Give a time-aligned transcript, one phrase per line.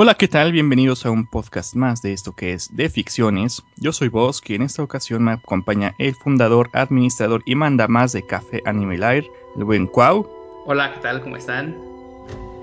[0.00, 0.52] Hola, ¿qué tal?
[0.52, 3.64] Bienvenidos a un podcast más de esto que es de ficciones.
[3.78, 8.12] Yo soy Vos, que en esta ocasión me acompaña el fundador, administrador y manda más
[8.12, 10.24] de Café Animal Air, el buen Cuau.
[10.66, 11.20] Hola, ¿qué tal?
[11.20, 11.76] ¿Cómo están?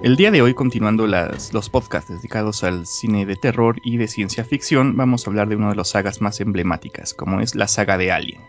[0.01, 4.45] El día de hoy, continuando los podcasts dedicados al cine de terror y de ciencia
[4.45, 7.97] ficción, vamos a hablar de una de las sagas más emblemáticas, como es la saga
[7.97, 8.39] de Alien.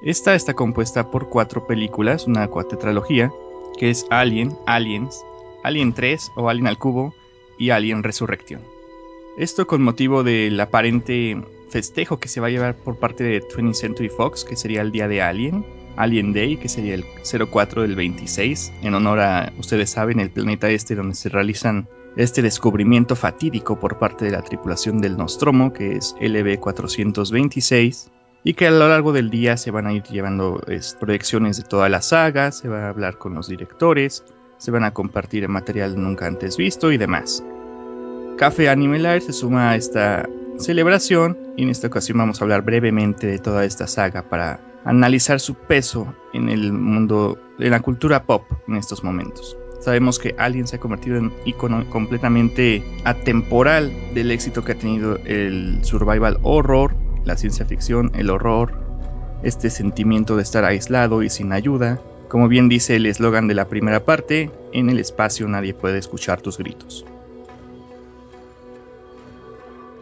[0.00, 3.30] Esta está compuesta por cuatro películas, una cuatetralogía,
[3.78, 5.22] que es Alien, Aliens,
[5.62, 7.14] Alien 3 o Alien al Cubo,
[7.58, 8.60] y Alien Resurrection.
[9.36, 11.36] Esto con motivo del aparente
[11.70, 14.92] festejo que se va a llevar por parte de 20th Century Fox, que sería el
[14.92, 15.64] día de Alien,
[15.96, 17.04] Alien Day, que sería el
[17.50, 22.42] 04 del 26, en honor a, ustedes saben, el planeta este donde se realizan este
[22.42, 28.10] descubrimiento fatídico por parte de la tripulación del Nostromo, que es LB426,
[28.44, 30.62] y que a lo largo del día se van a ir llevando
[31.00, 34.22] proyecciones de toda la saga, se va a hablar con los directores,
[34.58, 37.44] se van a compartir material nunca antes visto y demás.
[38.36, 43.26] Café Animal se suma a esta celebración y en esta ocasión vamos a hablar brevemente
[43.26, 48.44] de toda esta saga para analizar su peso en el mundo de la cultura pop
[48.68, 49.56] en estos momentos.
[49.80, 55.18] Sabemos que Alien se ha convertido en icono completamente atemporal del éxito que ha tenido
[55.26, 58.72] el survival horror, la ciencia ficción, el horror,
[59.42, 63.68] este sentimiento de estar aislado y sin ayuda, como bien dice el eslogan de la
[63.68, 67.04] primera parte, en el espacio nadie puede escuchar tus gritos.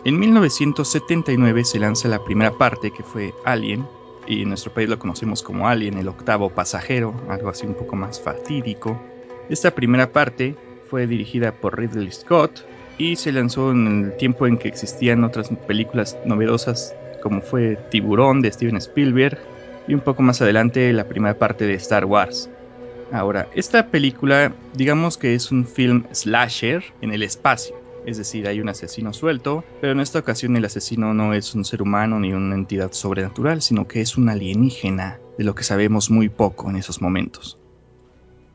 [0.05, 3.87] En 1979 se lanza la primera parte que fue Alien,
[4.27, 7.97] y en nuestro país lo conocemos como Alien, el octavo pasajero, algo así un poco
[7.97, 9.01] más fatídico.
[9.49, 10.57] Esta primera parte
[10.91, 12.65] fue dirigida por Ridley Scott
[12.99, 18.43] y se lanzó en el tiempo en que existían otras películas novedosas como fue Tiburón
[18.43, 19.39] de Steven Spielberg
[19.87, 22.51] y un poco más adelante la primera parte de Star Wars.
[23.13, 27.77] Ahora, esta película digamos que es un film slasher en el espacio.
[28.07, 31.65] Es decir, hay un asesino suelto, pero en esta ocasión el asesino no es un
[31.65, 36.11] ser humano ni una entidad sobrenatural, sino que es un alienígena, de lo que sabemos
[36.11, 37.62] muy poco en esos momentos.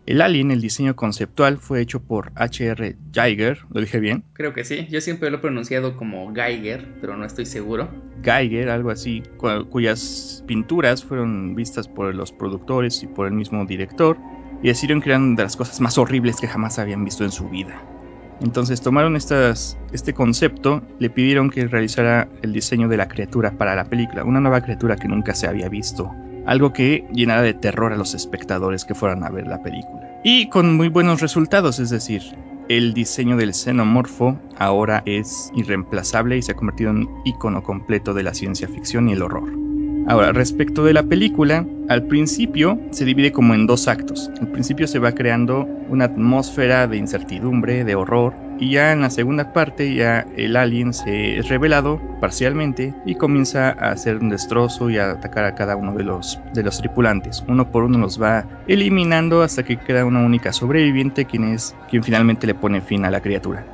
[0.08, 2.96] El Alien, el diseño conceptual, fue hecho por H.R.
[3.12, 4.24] Geiger, ¿lo dije bien?
[4.32, 7.90] Creo que sí, yo siempre lo he pronunciado como Geiger, pero no estoy seguro.
[8.24, 9.22] Geiger, algo así,
[9.70, 14.18] cuyas pinturas fueron vistas por los productores y por el mismo director,
[14.64, 17.50] y decidieron que eran de las cosas más horribles que jamás habían visto en su
[17.50, 17.78] vida.
[18.40, 23.76] Entonces tomaron estas, este concepto, le pidieron que realizara el diseño de la criatura para
[23.76, 26.10] la película, una nueva criatura que nunca se había visto
[26.48, 30.10] algo que llenara de terror a los espectadores que fueran a ver la película.
[30.24, 32.24] Y con muy buenos resultados, es decir,
[32.70, 38.14] el diseño del xenomorfo ahora es irreemplazable y se ha convertido en un icono completo
[38.14, 39.52] de la ciencia ficción y el horror.
[40.08, 44.32] Ahora, respecto de la película, al principio se divide como en dos actos.
[44.40, 49.10] Al principio se va creando una atmósfera de incertidumbre, de horror, y ya en la
[49.10, 54.90] segunda parte ya el alien se es revelado parcialmente y comienza a hacer un destrozo
[54.90, 57.44] y a atacar a cada uno de los, de los tripulantes.
[57.48, 62.04] Uno por uno los va eliminando hasta que queda una única sobreviviente quien es quien
[62.04, 63.66] finalmente le pone fin a la criatura.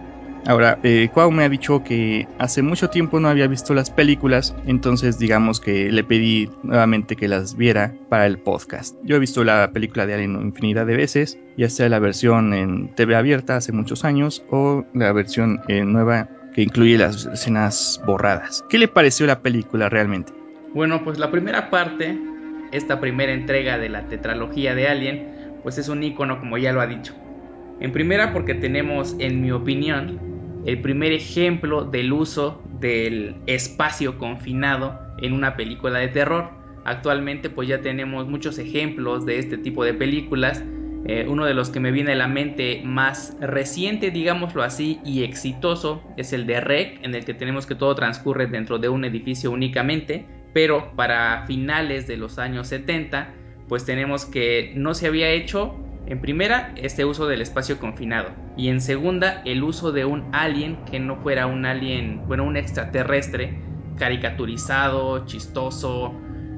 [0.46, 5.18] Ahora, eh, me ha dicho que hace mucho tiempo no había visto las películas, entonces
[5.18, 8.98] digamos que le pedí nuevamente que las viera para el podcast.
[9.04, 12.94] Yo he visto la película de Alien infinidad de veces, ya sea la versión en
[12.96, 18.66] TV abierta hace muchos años o la versión eh, nueva que incluye las escenas borradas.
[18.70, 20.34] ¿Qué le pareció la película realmente?
[20.74, 22.20] Bueno, pues la primera parte,
[22.74, 25.28] esta primera entrega de la tetralogía de Alien,
[25.64, 27.14] pues es un icono como ya lo ha dicho.
[27.80, 30.33] En primera porque tenemos, en mi opinión,
[30.66, 36.51] el primer ejemplo del uso del espacio confinado en una película de terror.
[36.85, 40.63] Actualmente pues ya tenemos muchos ejemplos de este tipo de películas.
[41.06, 45.24] Eh, uno de los que me viene a la mente más reciente, digámoslo así, y
[45.24, 49.03] exitoso es el de Rec, en el que tenemos que todo transcurre dentro de un
[49.03, 53.34] edificio únicamente, pero para finales de los años 70,
[53.68, 55.75] pues tenemos que no se había hecho
[56.06, 58.31] en primera, este uso del espacio confinado.
[58.58, 62.57] Y en segunda, el uso de un alien que no fuera un alien, bueno, un
[62.57, 63.62] extraterrestre,
[63.98, 66.13] caricaturizado, chistoso,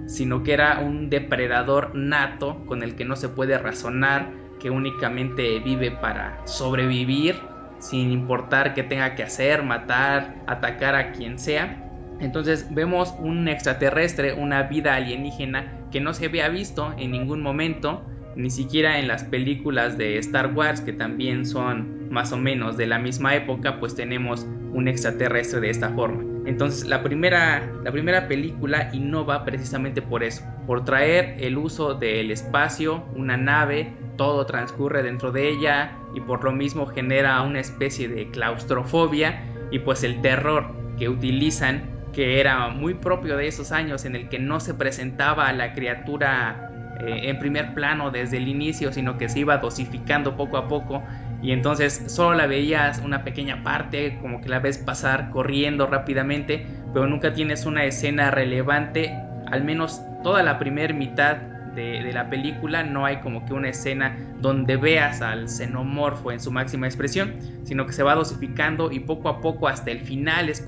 [0.08, 5.60] sino que era un depredador nato con el que no se puede razonar, que únicamente
[5.60, 7.36] vive para sobrevivir,
[7.80, 11.82] sin importar qué tenga que hacer, matar, atacar a quien sea.
[12.20, 18.06] Entonces vemos un extraterrestre, una vida alienígena que no se había visto en ningún momento
[18.36, 22.88] ni siquiera en las películas de Star Wars, que también son más o menos de
[22.88, 26.24] la misma época, pues tenemos un extraterrestre de esta forma.
[26.46, 32.30] Entonces la primera, la primera película innova precisamente por eso, por traer el uso del
[32.30, 38.08] espacio, una nave todo transcurre dentro de ella y por lo mismo genera una especie
[38.08, 40.68] de claustrofobia y pues el terror
[40.98, 45.48] que utilizan que era muy propio de esos años en el que no se presentaba
[45.48, 50.36] a la criatura eh, en primer plano desde el inicio, sino que se iba dosificando
[50.36, 51.04] poco a poco.
[51.42, 56.66] Y entonces solo la veías una pequeña parte, como que la ves pasar corriendo rápidamente,
[56.94, 59.14] pero nunca tienes una escena relevante,
[59.52, 61.38] al menos toda la primera mitad
[61.76, 66.52] de, la película no hay como que una escena donde veas al xenomorfo en su
[66.52, 70.66] máxima expresión, sino que se va dosificando y poco a poco hasta el final es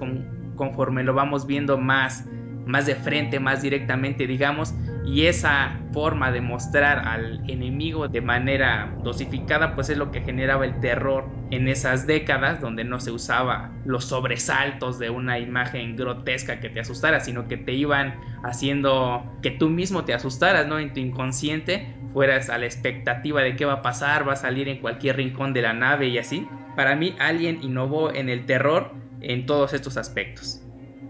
[0.56, 2.28] conforme lo vamos viendo más,
[2.68, 4.74] más de frente, más directamente, digamos,
[5.08, 10.66] y esa forma de mostrar al enemigo de manera dosificada pues es lo que generaba
[10.66, 16.60] el terror en esas décadas donde no se usaba los sobresaltos de una imagen grotesca
[16.60, 20.94] que te asustara sino que te iban haciendo que tú mismo te asustaras no en
[20.94, 24.80] tu inconsciente fueras a la expectativa de qué va a pasar va a salir en
[24.80, 26.48] cualquier rincón de la nave y así.
[26.76, 28.92] Para mí alguien innovó en el terror
[29.22, 30.67] en todos estos aspectos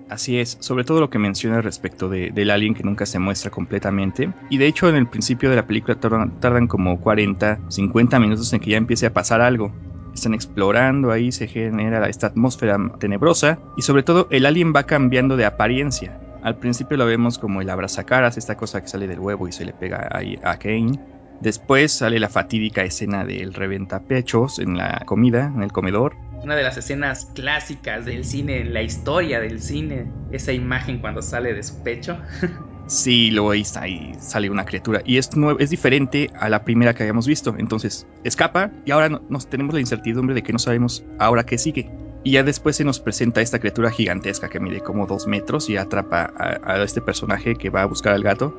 [0.10, 3.52] Así es, sobre todo lo que menciona respecto de, del alien que nunca se muestra
[3.52, 4.32] completamente.
[4.50, 8.60] Y de hecho en el principio de la película tardan, como 40, 50 minutos en
[8.60, 9.72] que ya empiece a pasar algo.
[10.14, 15.36] Están explorando, ahí se genera esta atmósfera tenebrosa y sobre todo el alien va cambiando
[15.36, 16.20] de apariencia.
[16.42, 19.66] Al principio lo vemos como el abrazacaras, esta cosa que sale del huevo y se
[19.66, 20.10] le pega
[20.44, 21.00] a Kane.
[21.42, 26.64] Después sale la fatídica escena del reventapechos en la comida, en el comedor una de
[26.64, 31.64] las escenas clásicas del cine, en la historia del cine, esa imagen cuando sale de
[31.64, 32.20] su pecho.
[32.90, 35.02] Sí, luego ahí, ahí sale una criatura.
[35.04, 35.30] Y es,
[35.60, 37.54] es diferente a la primera que habíamos visto.
[37.58, 41.92] Entonces, escapa y ahora nos tenemos la incertidumbre de que no sabemos ahora qué sigue.
[42.28, 45.78] Y ya después se nos presenta esta criatura gigantesca que mide como dos metros y
[45.78, 48.54] atrapa a, este personaje que va a buscar al gato.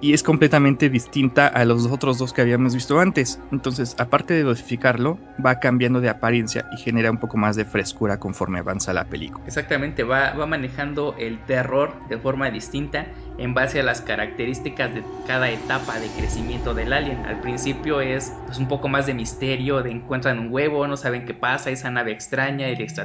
[0.00, 3.38] Y es completamente distinta a los otros dos que habíamos visto antes.
[3.52, 8.18] Entonces, aparte de dosificarlo, va cambiando de apariencia y genera un poco más de frescura
[8.18, 9.44] conforme avanza la película.
[9.46, 13.06] Exactamente, va, va manejando el terror de forma distinta
[13.38, 17.24] en base a las características de cada etapa de crecimiento del alien.
[17.26, 21.24] Al principio es pues, un poco más de misterio, de encuentran un huevo, no saben
[21.24, 23.03] qué pasa, esa nave extraña, el extraterrestre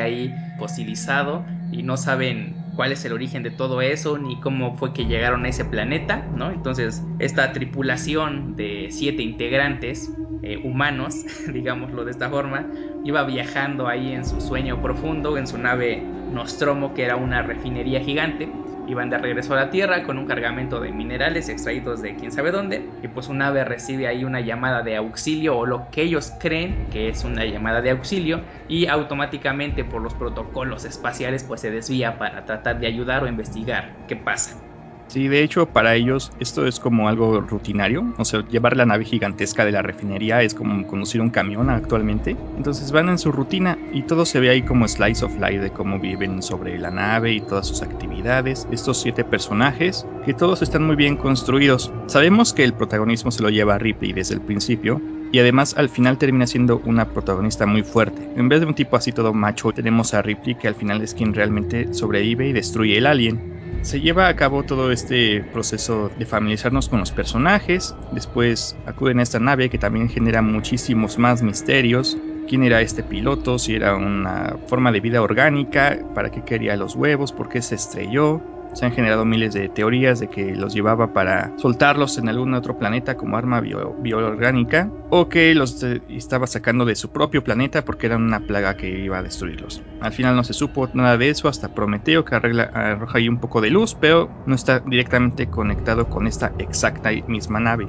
[0.00, 4.92] ahí fosilizado y no saben cuál es el origen de todo eso ni cómo fue
[4.92, 6.50] que llegaron a ese planeta, ¿no?
[6.52, 12.70] Entonces, esta tripulación de siete integrantes eh, humanos, digámoslo de esta forma,
[13.02, 18.00] iba viajando ahí en su sueño profundo, en su nave Nostromo, que era una refinería
[18.00, 22.32] gigante, iban de regreso a la Tierra con un cargamento de minerales extraídos de quién
[22.32, 26.02] sabe dónde y pues un ave recibe ahí una llamada de auxilio o lo que
[26.02, 31.60] ellos creen que es una llamada de auxilio y automáticamente por los protocolos espaciales pues
[31.60, 34.67] se desvía para tratar de ayudar o investigar qué pasa.
[35.10, 38.04] Sí, de hecho, para ellos esto es como algo rutinario.
[38.18, 42.36] O sea, llevar la nave gigantesca de la refinería es como conducir un camión actualmente.
[42.58, 45.70] Entonces van en su rutina y todo se ve ahí como slice of life de
[45.70, 48.66] cómo viven sobre la nave y todas sus actividades.
[48.70, 51.90] Estos siete personajes, que todos están muy bien construidos.
[52.06, 55.00] Sabemos que el protagonismo se lo lleva a Ripley desde el principio,
[55.30, 58.30] y además al final termina siendo una protagonista muy fuerte.
[58.36, 61.14] En vez de un tipo así todo macho, tenemos a Ripley que al final es
[61.14, 63.57] quien realmente sobrevive y destruye el alien.
[63.80, 69.22] Se lleva a cabo todo este proceso de familiarizarnos con los personajes, después acuden a
[69.22, 74.58] esta nave que también genera muchísimos más misterios, quién era este piloto, si era una
[74.66, 78.44] forma de vida orgánica, para qué quería los huevos, por qué se estrelló,
[78.74, 82.78] se han generado miles de teorías de que los llevaba para soltarlos en algún otro
[82.78, 88.16] planeta como arma bioorgánica o que los estaba sacando de su propio planeta porque era
[88.16, 89.82] una plaga que iba a destruirlos.
[90.00, 93.40] Al final no se supo nada de eso hasta Prometeo que arregla, arroja ahí un
[93.40, 97.88] poco de luz, pero no está directamente conectado con esta exacta misma nave.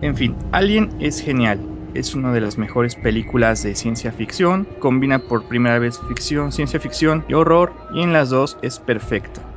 [0.00, 1.60] En fin, Alien es genial,
[1.94, 4.66] es una de las mejores películas de ciencia ficción.
[4.80, 9.53] Combina por primera vez ficción, ciencia ficción y horror, y en las dos es perfecto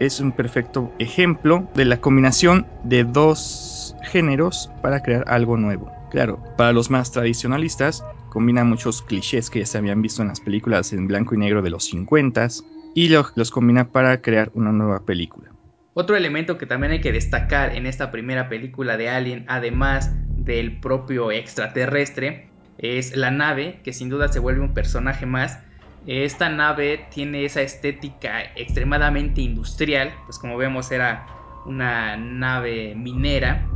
[0.00, 5.92] es un perfecto ejemplo de la combinación de dos géneros para crear algo nuevo.
[6.10, 10.40] Claro, para los más tradicionalistas, combina muchos clichés que ya se habían visto en las
[10.40, 12.48] películas en blanco y negro de los 50
[12.94, 15.50] y los combina para crear una nueva película.
[15.92, 20.80] Otro elemento que también hay que destacar en esta primera película de Alien, además del
[20.80, 25.58] propio extraterrestre, es la nave, que sin duda se vuelve un personaje más
[26.06, 31.26] esta nave tiene esa estética extremadamente industrial, pues como vemos era
[31.66, 33.66] una nave minera.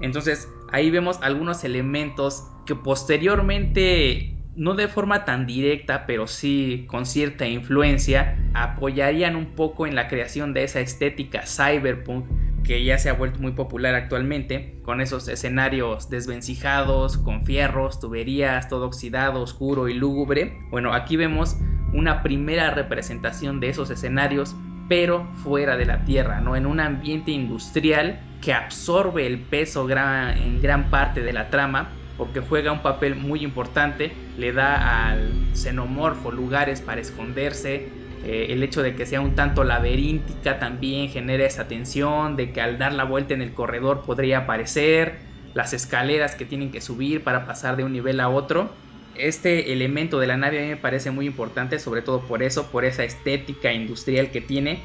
[0.00, 7.06] Entonces ahí vemos algunos elementos que posteriormente, no de forma tan directa, pero sí con
[7.06, 12.26] cierta influencia, apoyarían un poco en la creación de esa estética cyberpunk
[12.64, 18.68] que ya se ha vuelto muy popular actualmente, con esos escenarios desvencijados, con fierros, tuberías,
[18.68, 20.58] todo oxidado, oscuro y lúgubre.
[20.70, 21.56] Bueno, aquí vemos
[21.92, 24.54] una primera representación de esos escenarios,
[24.88, 26.56] pero fuera de la Tierra, ¿no?
[26.56, 32.40] En un ambiente industrial que absorbe el peso en gran parte de la trama, porque
[32.40, 37.88] juega un papel muy importante, le da al xenomorfo lugares para esconderse,
[38.24, 42.60] eh, el hecho de que sea un tanto laberíntica también genera esa tensión, de que
[42.60, 45.18] al dar la vuelta en el corredor podría aparecer,
[45.54, 48.70] las escaleras que tienen que subir para pasar de un nivel a otro.
[49.16, 52.70] Este elemento de la nave a mí me parece muy importante, sobre todo por eso,
[52.70, 54.80] por esa estética industrial que tiene.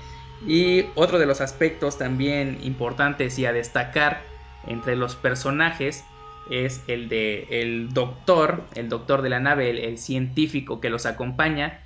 [0.47, 4.21] Y otro de los aspectos también importantes y a destacar
[4.67, 6.03] entre los personajes
[6.49, 11.84] es el de el doctor, el doctor de la nave, el científico que los acompaña,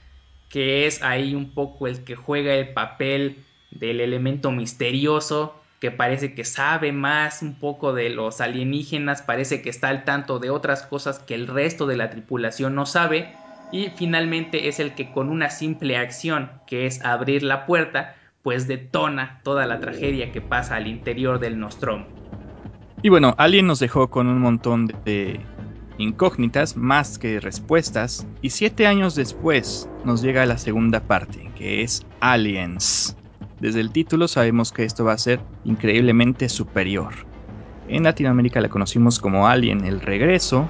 [0.49, 3.37] que es ahí un poco el que juega el papel
[3.71, 9.69] del elemento misterioso, que parece que sabe más un poco de los alienígenas, parece que
[9.69, 13.33] está al tanto de otras cosas que el resto de la tripulación no sabe,
[13.71, 18.67] y finalmente es el que con una simple acción, que es abrir la puerta, pues
[18.67, 22.07] detona toda la tragedia que pasa al interior del Nostromo.
[23.01, 25.39] Y bueno, Alien nos dejó con un montón de
[25.99, 32.01] incógnitas más que respuestas, y siete años después nos llega la segunda parte, que es
[32.21, 33.15] Aliens.
[33.59, 37.13] Desde el título sabemos que esto va a ser increíblemente superior.
[37.89, 40.69] En Latinoamérica la conocimos como Alien el Regreso.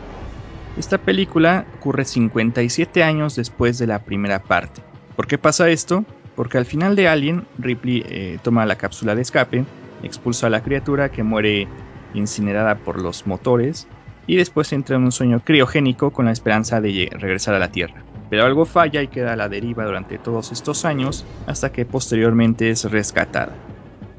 [0.78, 4.82] Esta película ocurre 57 años después de la primera parte.
[5.16, 6.06] ¿Por qué pasa esto?
[6.36, 9.66] Porque al final de Alien, Ripley eh, toma la cápsula de escape,
[10.02, 11.68] expulsa a la criatura que muere
[12.14, 13.88] incinerada por los motores
[14.30, 18.06] y después entra en un sueño criogénico con la esperanza de regresar a la Tierra.
[18.30, 22.70] Pero algo falla y queda a la deriva durante todos estos años hasta que posteriormente
[22.70, 23.58] es rescatada.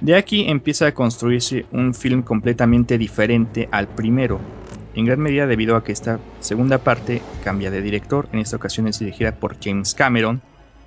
[0.00, 4.40] De aquí empieza a construirse un film completamente diferente al primero,
[4.95, 8.88] en gran medida debido a que esta segunda parte cambia de director, en esta ocasión
[8.88, 10.43] es dirigida por James Cameron,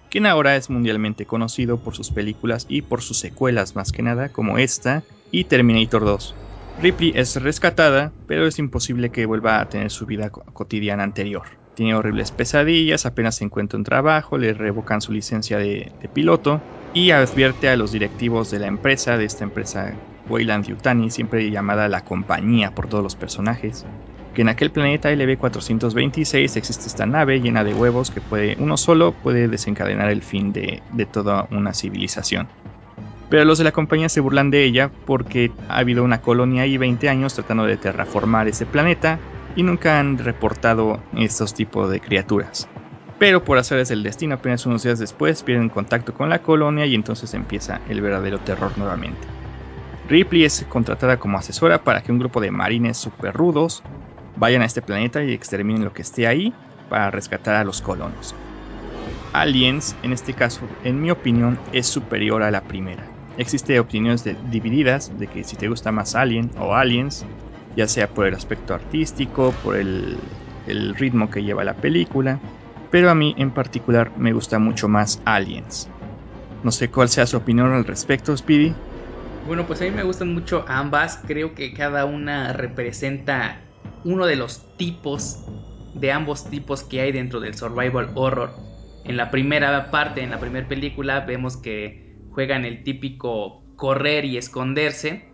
[0.10, 4.34] quien ahora es mundialmente conocido por sus películas y por sus secuelas más que nada,
[4.34, 6.36] como esta y Terminator 2.
[6.76, 11.44] Ripley es rescatada, pero es imposible que vuelva a tener su vida cotidiana anterior.
[11.76, 17.70] Tiene horribles pesadillas, apenas encuentra un trabajo, le revocan su licencia de, piloto y advierte
[17.70, 22.72] a los directivos de la empresa, de esta empresa Weyland Yutani, siempre llamada la compañía
[22.72, 23.86] por todos los personajes,
[24.34, 29.20] que en aquel planeta LB426 existe esta nave llena de huevos que puede, uno solo
[29.20, 32.50] puede desencadenar el fin de toda una civilización.
[33.34, 36.78] Pero los de la compañía se burlan de ella porque ha habido una colonia ahí
[36.78, 39.20] 20 años tratando de terraformar ese planeta
[39.56, 42.68] y nunca han reportado estos tipos de criaturas.
[43.18, 46.94] Pero por hacerles el destino, apenas unos días después pierden contacto con la colonia y
[46.94, 49.28] entonces empieza el verdadero terror nuevamente.
[50.08, 53.82] Ripley es contratada como asesora para que un grupo de marines super rudos
[54.36, 56.54] vayan a este planeta y exterminen lo que esté ahí
[56.88, 58.36] para rescatar a los colonos.
[59.34, 63.13] Aliens, en este caso, en mi opinión, es superior a la primera.
[63.36, 67.26] Existe opiniones divididas de que si te gusta más Alien o Aliens,
[67.76, 70.20] ya sea por el aspecto artístico, por el,
[70.66, 72.42] el ritmo que lleva la película,
[72.90, 75.90] pero a mí en particular me gusta mucho más Aliens.
[76.64, 78.74] No sé cuál sea su opinión al respecto, Speedy.
[79.44, 81.24] Bueno, pues a mí me gustan mucho ambas.
[81.28, 83.62] Creo que cada una representa
[84.04, 85.46] uno de los tipos
[85.94, 88.56] de ambos tipos que hay dentro del survival horror.
[89.04, 92.03] En la primera parte, en la primera película, vemos que
[92.34, 95.26] juegan el típico correr y esconderse,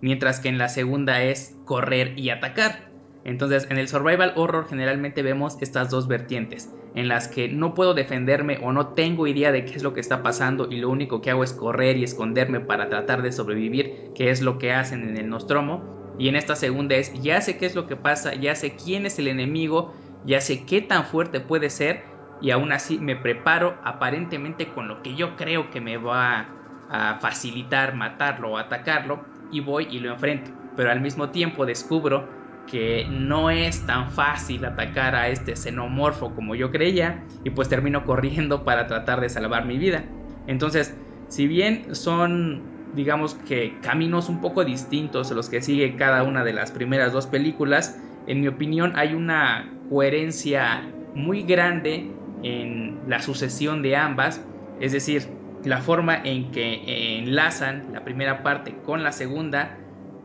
[0.00, 2.90] mientras que en la segunda es correr y atacar.
[3.24, 7.92] Entonces, en el survival horror generalmente vemos estas dos vertientes, en las que no puedo
[7.92, 11.20] defenderme o no tengo idea de qué es lo que está pasando y lo único
[11.20, 15.08] que hago es correr y esconderme para tratar de sobrevivir, que es lo que hacen
[15.08, 16.14] en el Nostromo.
[16.18, 19.06] Y en esta segunda es, ya sé qué es lo que pasa, ya sé quién
[19.06, 19.92] es el enemigo,
[20.24, 25.02] ya sé qué tan fuerte puede ser y aún así me preparo aparentemente con lo
[25.02, 26.48] que yo creo que me va
[26.88, 30.50] a facilitar matarlo o atacarlo y voy y lo enfrento.
[30.76, 32.28] Pero al mismo tiempo descubro
[32.66, 38.04] que no es tan fácil atacar a este xenomorfo como yo creía y pues termino
[38.04, 40.04] corriendo para tratar de salvar mi vida.
[40.46, 40.94] Entonces,
[41.28, 46.54] si bien son digamos que caminos un poco distintos los que sigue cada una de
[46.54, 52.10] las primeras dos películas, en mi opinión hay una coherencia muy grande
[52.42, 54.42] en la sucesión de ambas,
[54.80, 55.28] es decir,
[55.64, 59.78] la forma en que enlazan la primera parte con la segunda,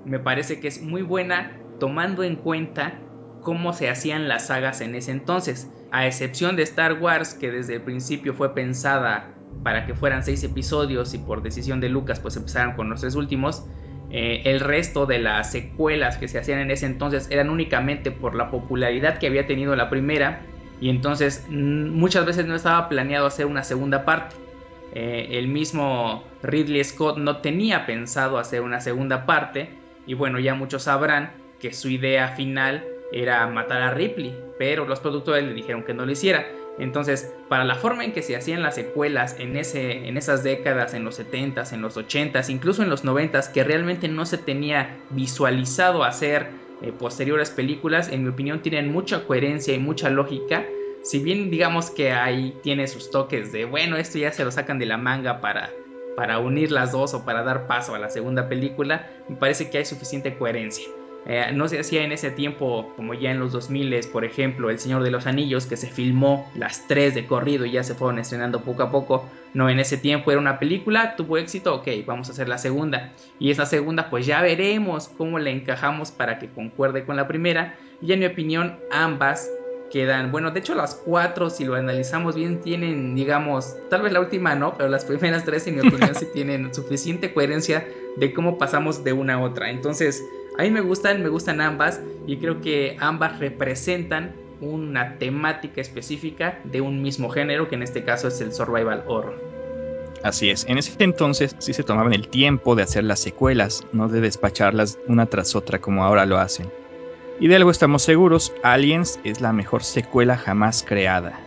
[0.05, 2.93] me parece que es muy buena tomando en cuenta
[3.41, 7.75] cómo se hacían las sagas en ese entonces, a excepción de Star Wars que desde
[7.75, 12.35] el principio fue pensada para que fueran seis episodios y por decisión de Lucas pues
[12.37, 13.65] empezaron con los tres últimos.
[14.09, 18.35] Eh, el resto de las secuelas que se hacían en ese entonces eran únicamente por
[18.35, 20.41] la popularidad que había tenido la primera
[20.81, 24.35] y entonces mm, muchas veces no estaba planeado hacer una segunda parte.
[24.93, 29.69] Eh, el mismo Ridley Scott no tenía pensado hacer una segunda parte
[30.05, 32.83] y bueno ya muchos sabrán que su idea final
[33.13, 36.45] era matar a Ripley, pero los productores le dijeron que no lo hiciera.
[36.79, 40.93] Entonces, para la forma en que se hacían las secuelas en, ese, en esas décadas,
[40.93, 44.97] en los 70s, en los 80s, incluso en los 90s, que realmente no se tenía
[45.11, 50.65] visualizado hacer eh, posteriores películas, en mi opinión tienen mucha coherencia y mucha lógica.
[51.03, 54.79] Si bien digamos que ahí tiene sus toques de, bueno, esto ya se lo sacan
[54.79, 55.71] de la manga para,
[56.15, 59.79] para unir las dos o para dar paso a la segunda película, me parece que
[59.79, 60.85] hay suficiente coherencia.
[61.25, 64.79] Eh, no se hacía en ese tiempo como ya en los 2000, por ejemplo, El
[64.79, 68.19] Señor de los Anillos, que se filmó las tres de corrido y ya se fueron
[68.19, 69.25] estrenando poco a poco.
[69.53, 73.13] No, en ese tiempo era una película, tuvo éxito, ok, vamos a hacer la segunda.
[73.37, 77.75] Y esa segunda, pues ya veremos cómo la encajamos para que concuerde con la primera.
[78.01, 79.49] Y en mi opinión, ambas
[79.91, 84.21] quedan, bueno, de hecho las cuatro, si lo analizamos bien, tienen, digamos, tal vez la
[84.21, 87.85] última no, pero las primeras tres, en mi opinión, sí tienen suficiente coherencia
[88.15, 89.69] de cómo pasamos de una a otra.
[89.69, 90.23] Entonces,
[90.57, 96.59] a mí me gustan, me gustan ambas y creo que ambas representan una temática específica
[96.65, 99.35] de un mismo género, que en este caso es el survival horror.
[100.23, 104.07] Así es, en ese entonces sí se tomaban el tiempo de hacer las secuelas, no
[104.07, 106.69] de despacharlas una tras otra como ahora lo hacen.
[107.39, 111.39] Y de algo estamos seguros, Aliens es la mejor secuela jamás creada.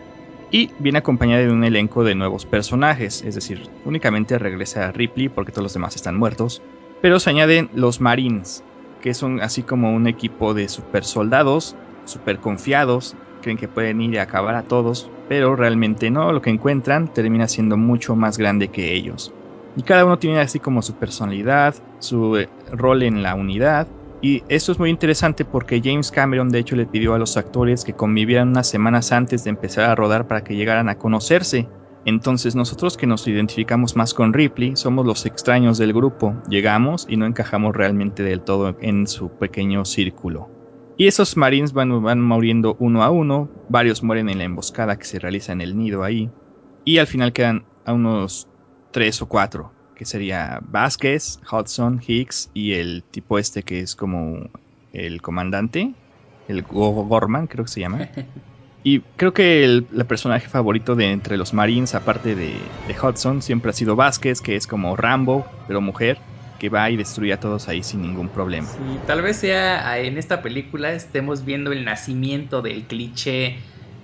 [0.51, 5.29] Y viene acompañada de un elenco de nuevos personajes, es decir, únicamente regresa a Ripley
[5.29, 6.61] porque todos los demás están muertos,
[7.01, 8.61] pero se añaden los Marines,
[9.05, 14.17] que son así como un equipo de super soldados, super confiados, creen que pueden ir
[14.17, 18.69] a acabar a todos, pero realmente no, lo que encuentran termina siendo mucho más grande
[18.69, 19.31] que ellos.
[19.75, 23.87] Y cada uno tiene así como su personalidad, su eh, rol en la unidad,
[24.23, 27.83] y esto es muy interesante porque James Cameron de hecho le pidió a los actores
[27.83, 31.69] que convivieran unas semanas antes de empezar a rodar para que llegaran a conocerse.
[32.05, 37.17] Entonces nosotros que nos identificamos más con Ripley somos los extraños del grupo, llegamos y
[37.17, 40.47] no encajamos realmente del todo en su pequeño círculo.
[40.97, 45.05] Y esos marines van, van muriendo uno a uno, varios mueren en la emboscada que
[45.05, 46.29] se realiza en el nido ahí,
[46.85, 48.47] y al final quedan a unos
[48.91, 54.49] tres o cuatro, que sería Vázquez, Hudson, Hicks y el tipo este que es como
[54.93, 55.93] el comandante,
[56.47, 58.07] el Gorman creo que se llama.
[58.87, 62.55] Y creo que el, personaje favorito de entre los Marines, aparte de,
[63.01, 66.19] Hudson, siempre ha sido Vázquez, que es como Rambo, pero mujer,
[66.59, 68.67] que va y destruye a todos ahí sin ningún problema.
[68.67, 73.57] Sí, tal vez sea ah, en esta película estemos viendo el nacimiento del cliché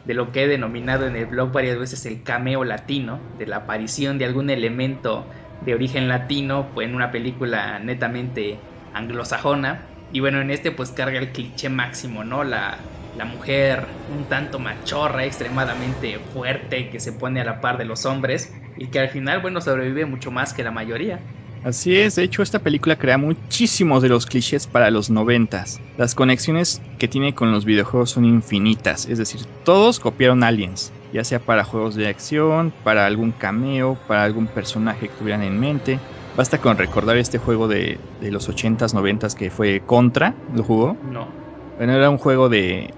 [0.06, 3.58] de lo que he denominado en el blog varias veces el cameo latino, de la
[3.58, 5.28] aparición de algún elemento
[5.63, 8.58] de origen latino pues, en una película netamente
[8.96, 9.86] anglosajona.
[10.12, 12.44] Y bueno, en este pues carga el cliché máximo, ¿no?
[12.44, 12.80] La,
[13.13, 18.06] la mujer un tanto machorra, extremadamente fuerte, que se pone a la par de los
[18.06, 21.28] hombres y que al final, bueno, sobrevive mucho más que la mayoría.
[21.63, 25.84] Así es, de hecho esta película crea muchísimos de los clichés para los noventas.
[25.95, 31.24] Las conexiones que tiene con los videojuegos son infinitas, es decir, todos copiaron Aliens, ya
[31.24, 36.04] sea para juegos de acción, para algún cameo, para algún personaje que tuvieran en mente.
[36.34, 41.00] Basta con recordar este juego de, de los 80s, 90s que fue Contra, ¿lo jugó?
[41.02, 41.40] No.
[41.89, 42.94] Era un juego de,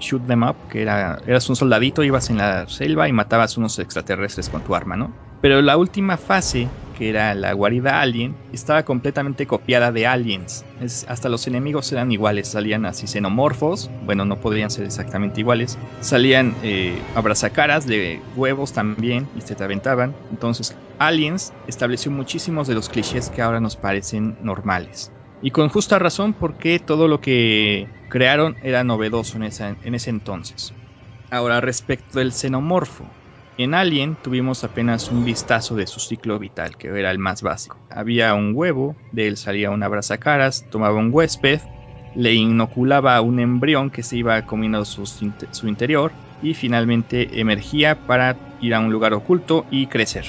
[0.00, 3.78] shoot them up, que era, eras un soldadito, ibas en la selva y matabas unos
[3.78, 5.12] extraterrestres con tu arma, ¿no?
[5.42, 10.64] Pero la última fase, que era la guarida alien, estaba completamente copiada de aliens.
[11.06, 15.78] Hasta los enemigos eran iguales, salían así xenomorfos, bueno, no podrían ser exactamente iguales.
[16.00, 20.16] Salían eh, abrazacaras de huevos también y se te aventaban.
[20.30, 25.12] Entonces, Aliens estableció muchísimos de los clichés que ahora nos parecen normales.
[25.40, 29.44] Y con justa razón porque todo lo que crearon era novedoso en,
[29.80, 30.76] en ese entonces.
[31.30, 33.16] Ahora respecto del xenomorfo.
[33.56, 37.84] En Alien tuvimos apenas un vistazo de su ciclo vital, que era el más básico.
[37.90, 41.60] Había un huevo, de él salía una caras, tomaba un huésped,
[42.14, 48.40] le inoculaba un embrión que se iba comiendo su, su interior y finalmente emergía para
[48.58, 50.26] ir a un lugar oculto y crecer.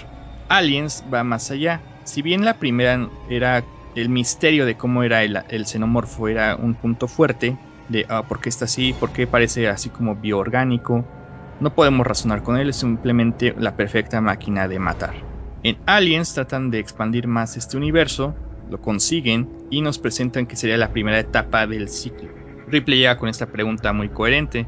[0.47, 1.85] Aliens va más allá.
[2.03, 7.07] Si bien la primera era el misterio de cómo era el, xenomorfo era un punto
[7.07, 7.57] fuerte
[7.89, 11.05] de ah, por qué está así, por qué parece así como bioorgánico.
[11.59, 15.15] No podemos razonar con él, es simplemente la perfecta máquina de matar.
[15.63, 18.33] En Aliens tratan de expandir más este universo,
[18.69, 22.29] lo consiguen y nos presentan que sería la primera etapa del ciclo.
[22.67, 24.67] Ripley llega con esta pregunta muy coherente.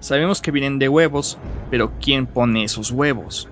[0.00, 1.38] Sabemos que vienen de huevos,
[1.70, 3.48] pero ¿quién pone esos huevos?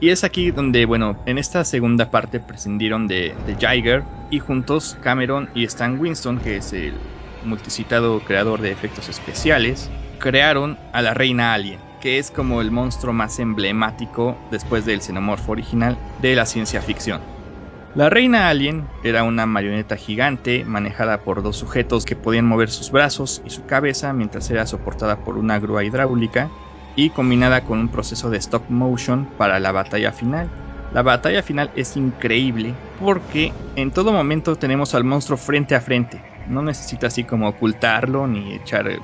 [0.00, 4.96] Y es aquí donde, bueno, en esta segunda parte prescindieron de, de Jiger y juntos
[5.00, 7.00] Cameron y Stan Winston, que es el
[7.40, 13.12] multicitado creador de efectos especiales, crearon a la reina alien, que es como el monstruo
[13.12, 17.26] más emblemático después del xenomorfo original de la ciencia ficción.
[17.92, 22.90] La reina alien era una marioneta gigante manejada por dos sujetos que podían mover sus
[22.90, 26.54] brazos y su cabeza mientras era soportada por una grúa hidráulica
[26.96, 30.50] y combinada con un proceso de stop motion para la batalla final.
[30.92, 36.20] La batalla final es increíble porque en todo momento tenemos al monstruo frente a frente.
[36.46, 39.00] No necesita así como ocultarlo ni echar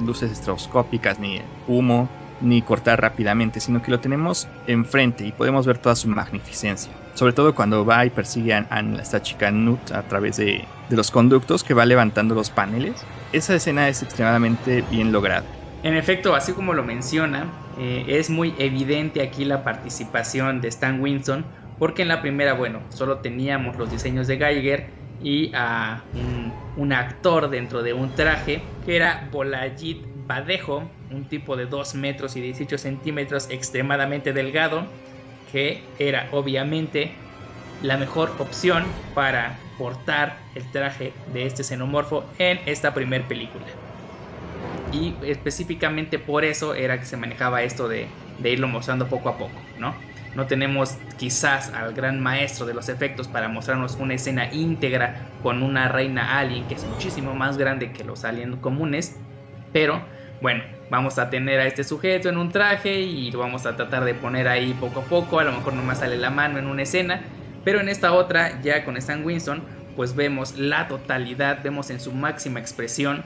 [0.00, 2.08] luces estroboscópicas ni humo
[2.40, 6.92] ni cortar rápidamente, sino que lo tenemos enfrente y podemos ver toda su magnificencia.
[7.14, 8.66] Sobre todo cuando va y persigue a,
[9.00, 13.04] esta chica Nut a través de, los conductos que va levantando los paneles.
[13.32, 15.44] Esa escena es extremadamente bien lograda.
[15.84, 17.46] En efecto, así como lo menciona,
[17.78, 21.44] eh, es muy evidente aquí la participación de Stan Winston,
[21.78, 24.88] porque en la primera, bueno, solo teníamos los diseños de Geiger
[25.22, 26.02] y a
[26.78, 32.34] un, actor dentro de un traje que era Bolajit Badejo, un tipo de 2 metros
[32.36, 34.86] y 18 centímetros extremadamente delgado,
[35.52, 37.14] que era obviamente
[37.82, 43.83] la mejor opción para portar el traje de este xenomorfo en esta primera película.
[44.90, 49.72] Y específicamente por eso era que se manejaba esto de, irlo mostrando poco a poco,
[49.76, 50.04] ¿no?
[50.34, 55.62] No tenemos quizás al gran maestro de los efectos para mostrarnos una escena íntegra con
[55.62, 59.20] una reina alien que es muchísimo más grande que los aliens comunes,
[59.72, 60.06] pero
[60.40, 64.04] bueno, vamos a tener a este sujeto en un traje y lo vamos a tratar
[64.04, 66.82] de poner ahí poco a poco, a lo mejor nomás sale la mano en una
[66.82, 67.24] escena,
[67.62, 72.12] pero en esta otra, ya con Stan Winston, pues vemos la totalidad, vemos en su
[72.12, 73.24] máxima expresión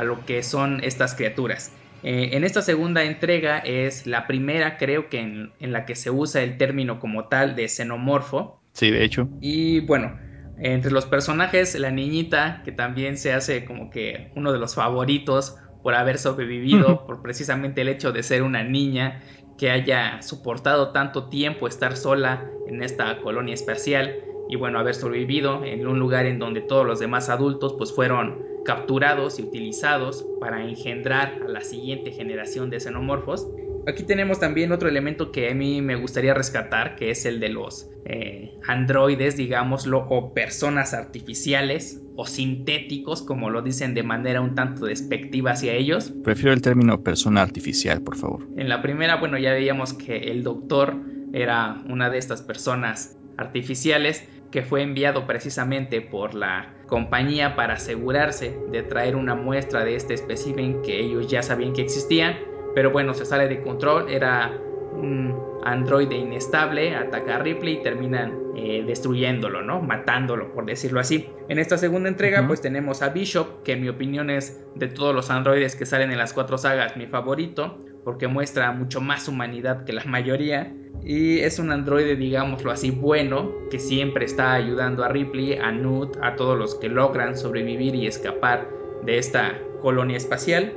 [0.00, 1.72] a lo que son estas criaturas.
[2.02, 6.10] Eh, en esta segunda entrega es la primera, creo que en, en, la que se
[6.10, 8.58] usa el término como tal de xenomorfo.
[8.72, 9.28] Sí, de hecho.
[9.42, 10.18] Y bueno,
[10.58, 15.56] entre los personajes, la niñita, que también se hace como que uno de los favoritos
[15.82, 19.22] por haber sobrevivido, por precisamente el hecho de ser una niña
[19.58, 24.14] que haya soportado tanto tiempo estar sola en esta colonia espacial
[24.50, 28.42] y bueno, haber sobrevivido en un lugar en donde todos los demás adultos pues fueron
[28.64, 33.48] capturados y utilizados para engendrar a la siguiente generación de xenomorfos.
[33.86, 37.48] Aquí tenemos también otro elemento que a mí me gustaría rescatar, que es el de
[37.48, 44.54] los eh, androides, digámoslo, o personas artificiales o sintéticos, como lo dicen de manera un
[44.54, 46.12] tanto despectiva hacia ellos.
[46.24, 48.46] Prefiero el término persona artificial, por favor.
[48.56, 50.96] En la primera, bueno, ya veíamos que el doctor
[51.32, 58.58] era una de estas personas artificiales que fue enviado precisamente por la compañía para asegurarse
[58.70, 62.38] de traer una muestra de este espécimen que ellos ya sabían que existía,
[62.74, 64.58] pero bueno, se sale de control, era
[64.92, 69.80] un androide inestable, ataca a Ripley y terminan eh, destruyéndolo, ¿no?
[69.80, 71.28] Matándolo, por decirlo así.
[71.48, 75.14] En esta segunda entrega, pues tenemos a Bishop, que en mi opinión es de todos
[75.14, 79.84] los androides que salen en las cuatro sagas mi favorito, porque muestra mucho más humanidad
[79.84, 80.74] que la mayoría.
[81.02, 86.16] Y es un androide, digámoslo así, bueno, que siempre está ayudando a Ripley, a Newt,
[86.22, 88.68] a todos los que logran sobrevivir y escapar
[89.02, 90.74] de esta colonia espacial.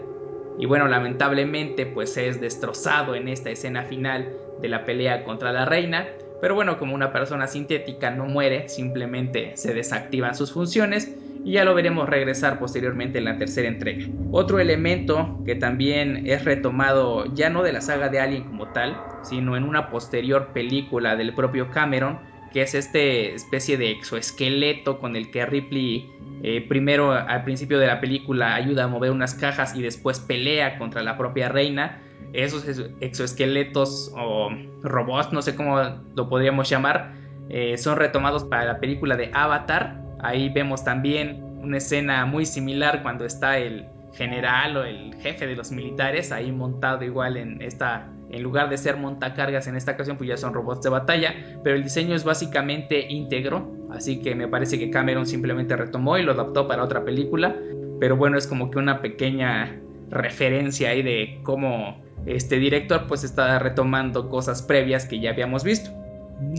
[0.57, 4.31] Y bueno, lamentablemente pues es destrozado en esta escena final
[4.61, 6.07] de la pelea contra la reina.
[6.43, 11.63] Pero bueno, como una persona sintética no muere, simplemente se desactivan sus funciones y ya
[11.63, 14.05] lo veremos regresar posteriormente en la tercera entrega.
[14.29, 19.01] Otro elemento que también es retomado ya no de la saga de Alien como tal,
[19.21, 22.19] sino en una posterior película del propio Cameron,
[22.51, 26.09] que es este especie de exoesqueleto con el que Ripley
[26.43, 30.77] eh, primero al principio de la película ayuda a mover unas cajas y después pelea
[30.77, 32.01] contra la propia reina.
[32.31, 32.65] Esos
[33.01, 34.49] exoesqueletos o
[34.81, 35.81] robots, no sé cómo
[36.15, 37.13] lo podríamos llamar,
[37.49, 43.03] eh, son retomados para la película de Avatar, Ahí vemos también una escena muy similar
[43.03, 48.09] cuando está el general o el jefe de los militares ahí montado igual en esta
[48.29, 51.35] en lugar de ser montacargas en esta ocasión pues ya son robots de batalla.
[51.63, 56.23] Pero el diseño es básicamente íntegro así que me parece que Cameron simplemente retomó y
[56.23, 57.53] lo adaptó para otra película.
[57.99, 59.77] Pero bueno es como que una pequeña
[60.09, 65.91] referencia ahí de cómo este director pues está retomando cosas previas que ya habíamos visto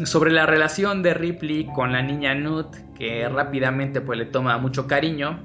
[0.04, 4.86] sobre la relación de Ripley con la niña Nut, que rápidamente pues le toma mucho
[4.86, 5.40] cariño,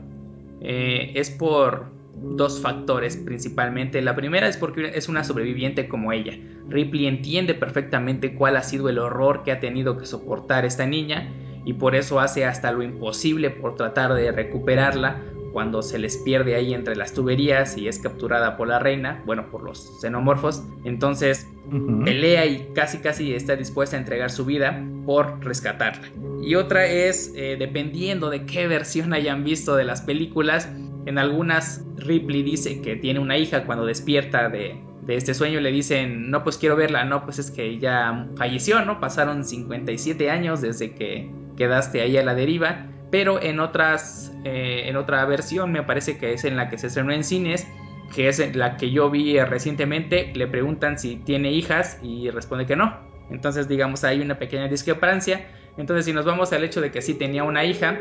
[0.62, 4.01] eh, es por dos factores principalmente.
[4.01, 6.34] La primera es porque es una sobreviviente como ella.
[6.67, 11.32] Ripley entiende perfectamente cuál ha sido el horror que ha tenido que soportar esta niña
[11.65, 15.21] y por eso hace hasta lo imposible por tratar de recuperarla
[15.52, 19.50] cuando se les pierde ahí entre las tuberías y es capturada por la reina, bueno,
[19.50, 20.64] por los xenomorfos.
[20.84, 21.48] Entonces
[22.04, 26.08] pelea y casi casi está dispuesta a entregar su vida por rescatarla.
[26.42, 30.70] Y otra es, eh, dependiendo de qué versión hayan visto de las películas,
[31.06, 35.72] en algunas Ripley dice que tiene una hija cuando despierta de, de este sueño le
[35.72, 39.00] dicen, no, pues quiero verla, no, pues es que ya falleció, ¿no?
[39.00, 44.95] Pasaron 57 años desde que quedaste ahí a la deriva, pero en otras, eh, en
[44.95, 47.67] otra versión me parece que es en la que se estrenó en cines,
[48.13, 52.76] que es la que yo vi recientemente, le preguntan si tiene hijas y responde que
[52.76, 52.98] no.
[53.30, 55.48] Entonces, digamos, hay una pequeña discrepancia.
[55.78, 58.00] Entonces, si nos vamos al hecho de que sí tenía una hija,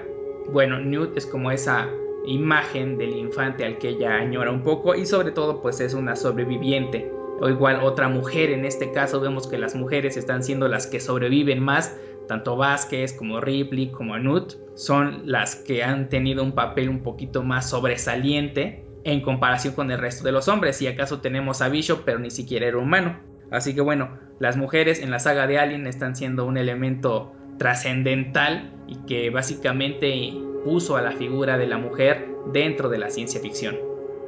[0.51, 1.89] bueno, Newt es como esa
[2.25, 6.17] imagen del infante al que ella añora un poco y sobre todo pues es una
[6.17, 10.87] sobreviviente o igual otra mujer en este caso vemos que las mujeres están siendo las
[10.87, 16.53] que sobreviven más tanto Vázquez como Ripley como Newt son las que han tenido un
[16.53, 21.21] papel un poquito más sobresaliente en comparación con el resto de los hombres si acaso
[21.21, 23.19] tenemos a Bishop pero ni siquiera era humano
[23.51, 28.73] así que bueno las mujeres en la saga de Alien están siendo un elemento trascendental
[28.87, 30.33] y que básicamente
[30.65, 33.77] puso a la figura de la mujer dentro de la ciencia ficción.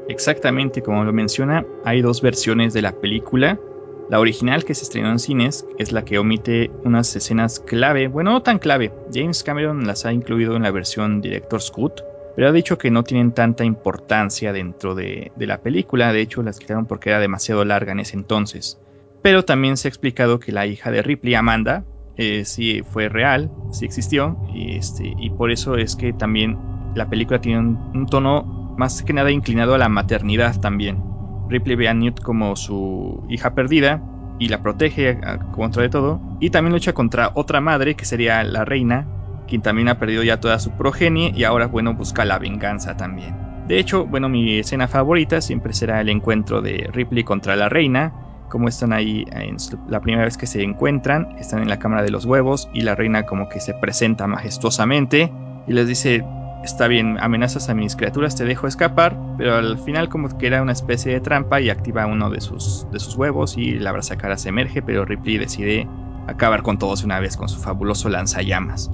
[0.09, 3.59] Exactamente, como lo menciona, hay dos versiones de la película.
[4.11, 8.33] La original que se estrenó en cines es la que omite unas escenas clave, bueno,
[8.33, 8.93] no tan clave.
[9.15, 12.01] James Cameron las ha incluido en la versión Director's Cut,
[12.35, 16.13] pero ha dicho que no tienen tanta importancia dentro de, la película.
[16.13, 18.81] De hecho, las quitaron porque era demasiado larga en ese entonces.
[19.23, 21.85] Pero también se ha explicado que la hija de Ripley, Amanda,
[22.17, 26.59] eh, sí fue real, sí existió, este, y por eso es que también
[26.97, 31.01] la película tiene un, tono más que nada inclinado a la maternidad también.
[31.51, 34.03] Ripley ve a Newt como su hija perdida
[34.39, 35.19] y la protege
[35.53, 39.07] contra de todo, y también lucha contra otra madre que sería la reina,
[39.47, 43.35] quien también ha perdido ya toda su progenie y ahora, bueno, busca la venganza también.
[43.69, 48.15] De hecho, bueno, mi escena favorita siempre será el encuentro de Ripley contra la reina,
[48.49, 49.59] como están ahí en
[49.89, 52.95] la primera vez que se encuentran, están en la cámara de los huevos y la
[52.95, 55.33] reina como que se presenta majestuosamente
[55.69, 56.25] y les dice,
[56.65, 60.63] está bien, amenazas a mis criaturas, te dejo escapar, pero al final como que era
[60.63, 64.37] una especie de trampa y activa uno de sus, de sus huevos y la cara
[64.37, 65.87] se emerge, pero Ripley decide
[66.27, 68.91] acabar con todos una vez con su fabuloso lanzallamas.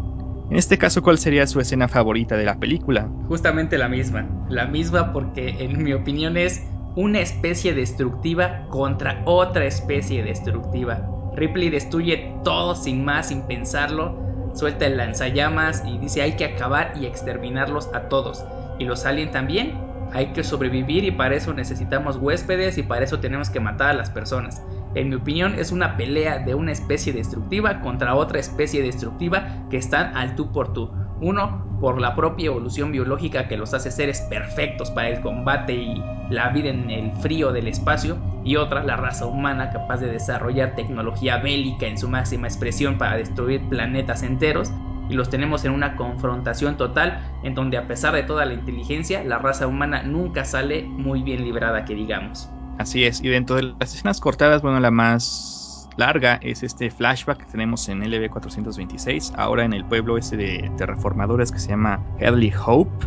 [0.50, 3.11] En este caso, ¿cuál sería su escena favorita de la película?
[3.29, 9.66] Justamente la misma, la misma porque en mi opinión es una especie destructiva contra otra
[9.66, 11.11] especie destructiva.
[11.35, 14.16] Ripley destruye todo sin más, sin pensarlo,
[14.57, 18.45] suelta el lanzallamas y dice hay que acabar y exterminarlos a todos.
[18.79, 19.75] Y los aliens también,
[20.12, 23.95] hay que sobrevivir y para eso necesitamos huéspedes y para eso tenemos que matar a
[23.95, 24.62] las personas.
[24.95, 29.77] En mi opinión es una pelea de una especie destructiva contra otra especie destructiva que
[29.77, 30.90] están al tú por tú.
[31.20, 36.02] Uno, por la propia evolución biológica que los hace seres perfectos para el combate y
[36.31, 38.18] la vida en el frío del espacio.
[38.44, 43.16] Y otra, la raza humana capaz de desarrollar tecnología bélica en su máxima expresión para
[43.16, 44.70] destruir planetas enteros.
[45.09, 49.22] Y los tenemos en una confrontación total en donde a pesar de toda la inteligencia,
[49.24, 52.48] la raza humana nunca sale muy bien librada que digamos.
[52.79, 55.65] Así es, y dentro de las escenas cortadas, bueno, la más
[55.96, 61.50] larga es este flashback que tenemos en LB426, ahora en el pueblo ese de terraformadores
[61.50, 63.06] que se llama Headley Hope.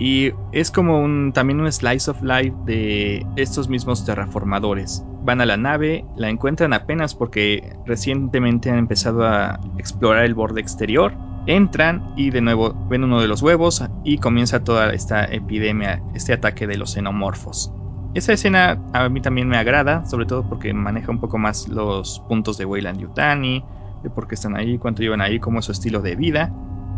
[0.00, 5.04] Y es como un, también un slice of life de estos mismos terraformadores.
[5.24, 10.60] Van a la nave, la encuentran apenas porque recientemente han empezado a explorar el borde
[10.60, 11.12] exterior.
[11.46, 16.32] Entran y de nuevo ven uno de los huevos y comienza toda esta epidemia, este
[16.32, 17.72] ataque de los xenomorfos.
[18.14, 22.20] Esa escena a mí también me agrada, sobre todo porque maneja un poco más los
[22.28, 23.62] puntos de Weyland Yutani,
[24.02, 26.50] de por qué están ahí, cuánto llevan ahí, cómo es su estilo de vida.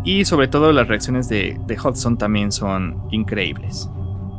[0.05, 3.91] Y sobre todo las reacciones de, de Hudson también son increíbles.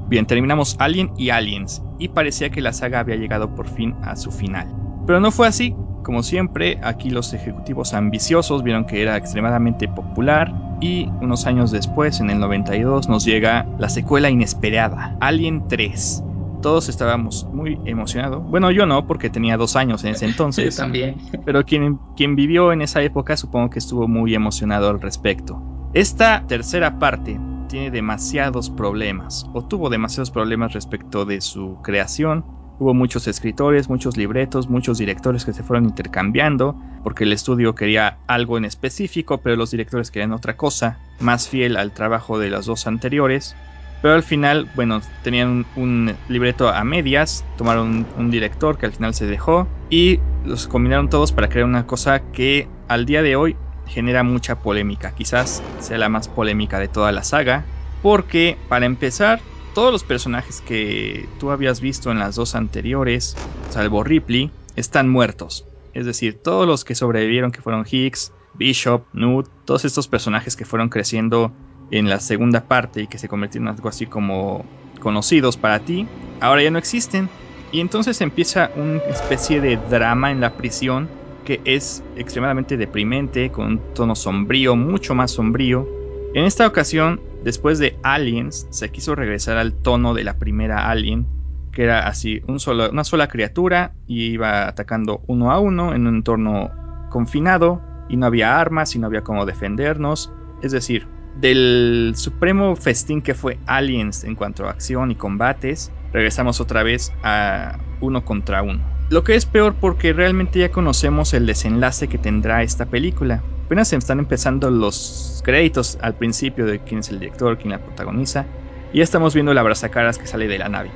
[0.07, 4.15] Bien, terminamos Alien y Aliens, y parecía que la saga había llegado por fin a
[4.15, 4.67] su final.
[5.05, 5.75] Pero no fue así.
[6.03, 12.19] Como siempre, aquí los ejecutivos ambiciosos vieron que era extremadamente popular y unos años después,
[12.21, 16.23] en el 92, nos llega la secuela inesperada, Alien 3
[16.61, 18.43] todos estábamos muy emocionados.
[18.43, 20.75] Bueno, yo no, porque tenía dos años en ese entonces.
[20.75, 21.15] yo también.
[21.45, 25.61] Pero quien, quien vivió en esa época supongo que estuvo muy emocionado al respecto.
[25.93, 32.45] Esta tercera parte tiene demasiados problemas, o tuvo demasiados problemas respecto de su creación.
[32.79, 38.17] Hubo muchos escritores, muchos libretos, muchos directores que se fueron intercambiando, porque el estudio quería
[38.27, 42.65] algo en específico, pero los directores querían otra cosa, más fiel al trabajo de los
[42.65, 43.55] dos anteriores.
[44.01, 49.13] Pero al final, bueno, tenían un, libreto a medias, tomaron un, director que al final
[49.13, 53.55] se dejó y los combinaron todos para crear una cosa que al día de hoy
[53.85, 55.13] genera mucha polémica.
[55.13, 57.65] Quizás sea la más polémica de toda la saga.
[58.01, 59.43] Porque, para empezar,
[59.75, 63.37] todos los personajes que tú habías visto en las dos anteriores,
[63.69, 65.65] salvo Ripley, están muertos.
[65.93, 70.65] Es decir, todos los que sobrevivieron, que fueron Higgs, Bishop, Newt, todos estos personajes que
[70.65, 71.53] fueron creciendo
[71.91, 74.65] en la segunda parte y que se convirtieron en algo así como
[74.99, 76.07] conocidos para ti,
[76.39, 77.29] ahora ya no existen.
[77.71, 81.09] Y entonces empieza una especie de drama en la prisión
[81.45, 85.87] que es extremadamente deprimente, con un tono sombrío, mucho más sombrío.
[86.33, 91.25] En esta ocasión, después de Aliens, se quiso regresar al tono de la primera Alien,
[91.73, 96.07] que era así, un solo, una sola criatura y iba atacando uno a uno en
[96.07, 96.69] un entorno
[97.09, 100.31] confinado y no había armas y no había cómo defendernos.
[100.61, 106.59] Es decir, del supremo festín que fue Aliens en cuanto a acción y combates, regresamos
[106.61, 108.91] otra vez a uno contra uno.
[109.09, 113.45] Lo que es peor porque realmente ya conocemos el desenlace que tendrá esta película.
[113.65, 118.47] Apenas están empezando los créditos al principio de quién es el director, quién la protagoniza,
[118.91, 120.91] y ya estamos viendo la brazacaras que sale de la nave.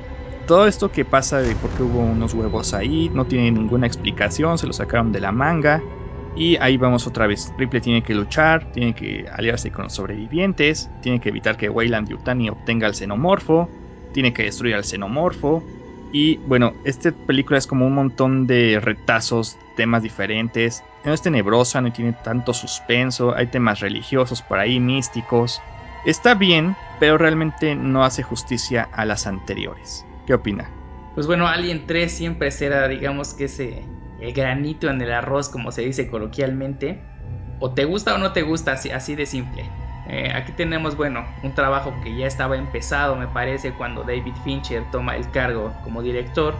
[0.46, 4.58] Todo esto que pasa de por qué hubo unos huevos ahí no tiene ninguna explicación,
[4.58, 5.88] se lo sacaron de la manga.
[6.36, 7.50] Y ahí vamos otra vez.
[7.56, 12.08] Ripley tiene que luchar, tiene que aliarse con los sobrevivientes, tiene que evitar que Wayland
[12.08, 13.70] Yutani obtenga el xenomorfo,
[14.12, 15.64] tiene que destruir al xenomorfo.
[16.12, 20.84] Y bueno, esta película es como un montón de retazos, temas diferentes.
[21.04, 25.62] No es tenebrosa, no tiene tanto suspenso, hay temas religiosos por ahí, místicos.
[26.04, 30.04] Está bien, pero realmente no hace justicia a las anteriores.
[30.26, 30.70] ¿Qué opina?
[31.14, 33.84] Pues bueno, Alien 3 siempre será, digamos que ese
[34.20, 36.98] el granito en el arroz, como se dice coloquialmente.
[37.58, 39.64] O te gusta o no te gusta, así, de simple.
[40.08, 44.84] Eh, aquí tenemos, bueno, un trabajo que ya estaba empezado, me parece, cuando David Fincher
[44.92, 46.54] toma el cargo como director.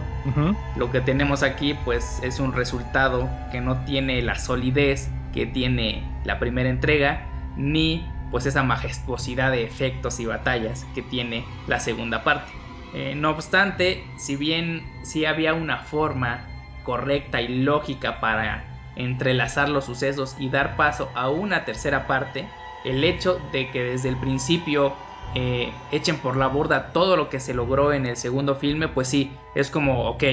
[0.75, 6.03] Lo que tenemos aquí, pues, es un resultado que no tiene la solidez que tiene
[6.25, 12.23] la primera entrega, ni pues esa majestuosidad de efectos y batallas que tiene la segunda
[12.23, 12.51] parte.
[12.93, 16.45] Eh, no obstante, si bien sí había una forma
[16.87, 18.63] correcta y lógica para
[18.95, 22.47] entrelazar los sucesos y dar paso a una tercera parte,
[22.85, 24.93] el hecho de que desde el principio
[25.35, 29.09] eh, echen por la borda todo lo que se logró en el segundo filme, pues
[29.09, 30.23] sí, es como, ok,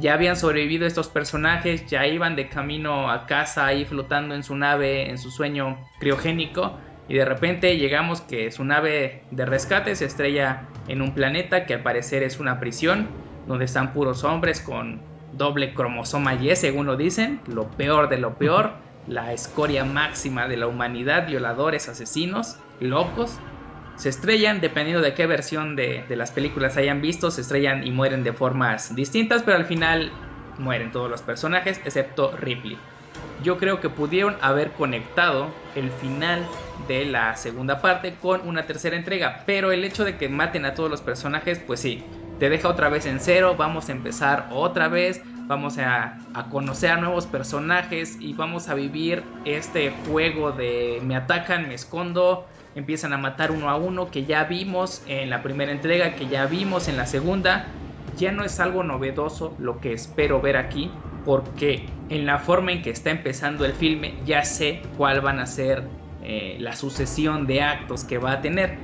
[0.00, 4.56] ya habían sobrevivido estos personajes, ya iban de camino a casa ahí flotando en su
[4.56, 10.06] nave, en su sueño criogénico, y de repente llegamos que su nave de rescate se
[10.06, 13.08] estrella en un planeta que al parecer es una prisión,
[13.46, 18.34] donde están puros hombres con doble cromosoma Y, según lo dicen, lo peor de lo
[18.34, 18.72] peor,
[19.06, 23.38] la escoria máxima de la humanidad, violadores, asesinos, locos.
[23.96, 28.22] Se estrellan, dependiendo de qué versión de, las películas hayan visto, se estrellan y mueren
[28.22, 30.12] de formas distintas, pero al final
[30.58, 32.78] mueren todos los personajes, excepto Ripley.
[33.42, 36.44] Yo creo que pudieron haber conectado el final
[36.86, 40.74] de la segunda parte con una tercera entrega, pero el hecho de que maten a
[40.74, 42.04] todos los personajes, pues sí,
[42.38, 46.18] te deja otra vez en cero, vamos a empezar otra vez, vamos a,
[46.50, 52.46] conocer a nuevos personajes y vamos a vivir este juego de me atacan, me escondo,
[52.74, 56.46] empiezan a matar uno a uno que ya vimos en la primera entrega, que ya
[56.46, 57.66] vimos en la segunda.
[58.16, 60.90] Ya no es algo novedoso lo que espero ver aquí,
[61.24, 65.46] porque en la forma en que está empezando el filme ya sé cuál van a
[65.46, 65.82] ser
[66.22, 68.76] eh, la sucesión de actos que va a tener.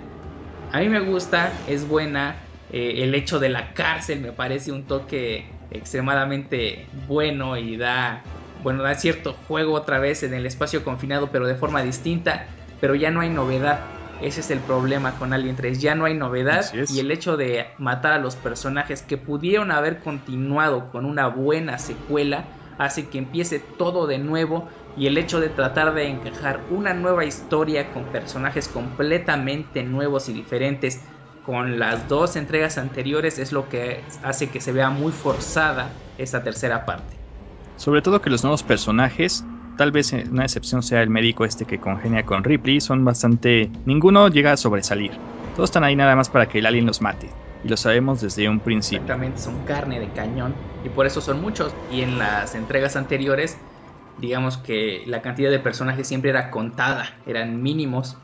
[0.73, 2.37] A mí me gusta, es buena,
[2.77, 8.83] eh, el hecho de la cárcel me parece un toque extremadamente bueno y da, bueno,
[8.83, 12.49] da cierto juego otra vez en el espacio confinado, pero de forma distinta,
[12.81, 13.93] pero ya no hay novedad.
[14.19, 16.83] Ese es el problema con Alien 3, ya no hay novedad.
[16.89, 21.79] Y el hecho de matar a los personajes que pudieron haber continuado con una buena
[21.79, 24.69] secuela hace que empiece todo de nuevo.
[24.97, 30.33] Y el hecho de tratar de encajar una nueva historia con personajes completamente nuevos y
[30.33, 31.05] diferentes
[31.45, 36.43] con las dos entregas anteriores es lo que hace que se vea muy forzada esta
[36.43, 37.17] tercera parte.
[37.77, 39.45] Sobre todo que los nuevos personajes,
[39.77, 43.71] tal vez una excepción sea el médico este que congenia con Ripley, son bastante...
[43.85, 45.13] ninguno llega a sobresalir.
[45.55, 47.31] Todos están ahí nada más para que el alien los mate.
[47.63, 49.05] Y lo sabemos desde un principio.
[49.05, 50.55] Exactamente, son carne de cañón.
[50.83, 51.75] Y por eso son muchos.
[51.89, 53.59] Y en las entregas anteriores,
[54.19, 57.21] digamos que la cantidad de personajes siempre era contada.
[57.27, 58.17] Eran mínimos.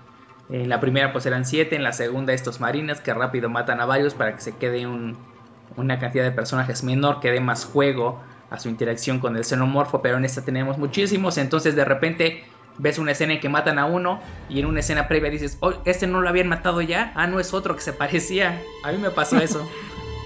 [0.53, 3.87] En la primera pues eran siete, en la segunda estos marines que rápido matan a
[3.87, 8.21] varios para que se quede una cantidad de personajes menor, que dé más juego
[8.51, 12.45] a su interacción con el xenomorfo, pero en esta tenemos muchísimos, entonces de repente
[12.79, 15.75] ves una escena en que matan a uno y en una escena previa dices, oh,
[15.85, 18.99] este no lo habían matado ya, ah, no es otro que se parecía, a mí
[18.99, 19.69] me pasó eso.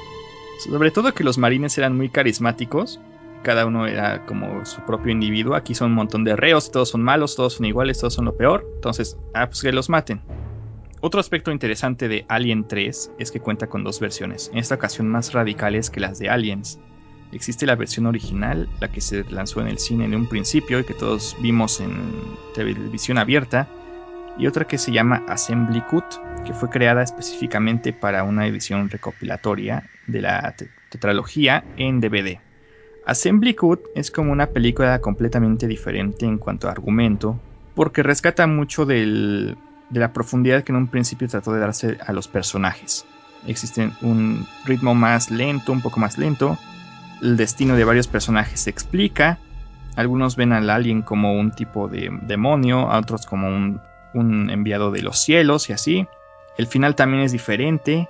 [0.59, 2.99] Sobre todo que los marines eran muy carismáticos,
[3.45, 5.55] cada uno era como su propio individuo.
[5.55, 8.37] Aquí son un montón de reos, todos son malos, todos son iguales, todos son lo
[8.37, 8.67] peor.
[8.75, 10.21] Entonces, ah, pues que los maten.
[11.01, 15.07] Otro aspecto interesante de Alien 3 es que cuenta con dos versiones, en esta ocasión
[15.07, 16.81] más radicales que las de Aliens.
[17.31, 20.85] Existe la versión original, la que se lanzó en el cine en un principio y
[20.85, 21.95] que todos vimos en
[22.55, 23.69] televisión abierta,
[24.39, 26.05] y otra que se llama Assembly Cut,
[26.47, 30.55] que fue creada específicamente para una edición recopilatoria de la
[30.91, 32.39] tetralogía en DVD.
[33.07, 37.39] Assembly Cut es como una película completamente diferente en cuanto a argumento,
[37.75, 39.57] porque rescata mucho de
[39.91, 43.05] la profundidad que en un principio trató de darse a los personajes.
[43.47, 46.59] Existe un ritmo más lento, un poco más lento.
[47.21, 49.39] El destino de varios personajes se explica.
[49.97, 53.81] Algunos ven al alien como un tipo de demonio, a otros como un
[54.15, 56.07] un enviado de los cielos y así.
[56.57, 58.09] El final también es diferente.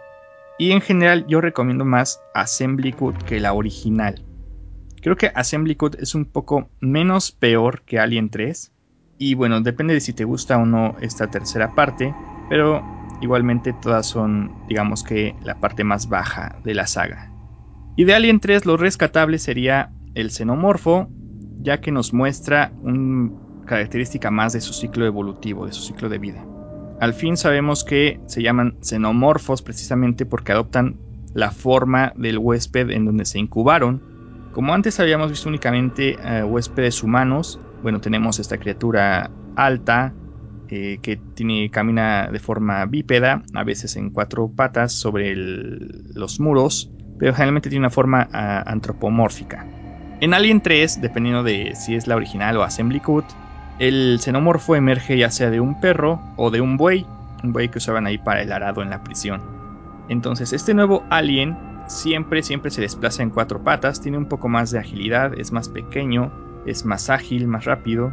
[0.59, 4.23] Y en general yo recomiendo más Assembly Cut que la original.
[5.05, 8.73] Creo que Assembly Cut es un poco menos peor que Alien 3.
[9.19, 12.15] Y bueno, depende de si te gusta o no esta tercera parte.
[12.49, 12.83] Pero
[13.21, 17.31] igualmente todas son, digamos que, la parte más baja de la saga.
[17.97, 21.11] Y de Alien 3 lo rescatable sería el xenomorfo,
[21.61, 26.17] ya que nos muestra un característica más de su ciclo evolutivo, de su ciclo de
[26.17, 26.47] vida.
[26.99, 30.97] Al fin sabemos que se llaman xenomorfos precisamente porque adoptan
[31.35, 34.14] la forma del huésped en donde se incubaron.
[34.55, 40.15] Como antes habíamos visto únicamente eh, huéspedes humanos, bueno, tenemos esta criatura alta
[40.69, 46.89] eh, que tiene, camina de forma bípeda, a veces en cuatro patas sobre los muros,
[47.19, 49.67] pero generalmente tiene una forma ah, antropomórfica.
[50.21, 53.25] En Alien 3, dependiendo de si es la original o Assembly Cut,
[53.81, 57.05] el xenomorfo emerge ya sea de un perro o de un buey,
[57.43, 59.43] un buey que usaban ahí para el arado en la prisión.
[60.09, 61.57] Entonces, este nuevo alien
[61.87, 65.69] siempre, siempre se desplaza en cuatro patas, tiene un poco más de agilidad, es más
[65.69, 66.33] pequeño,
[66.67, 68.13] es más ágil, más rápido.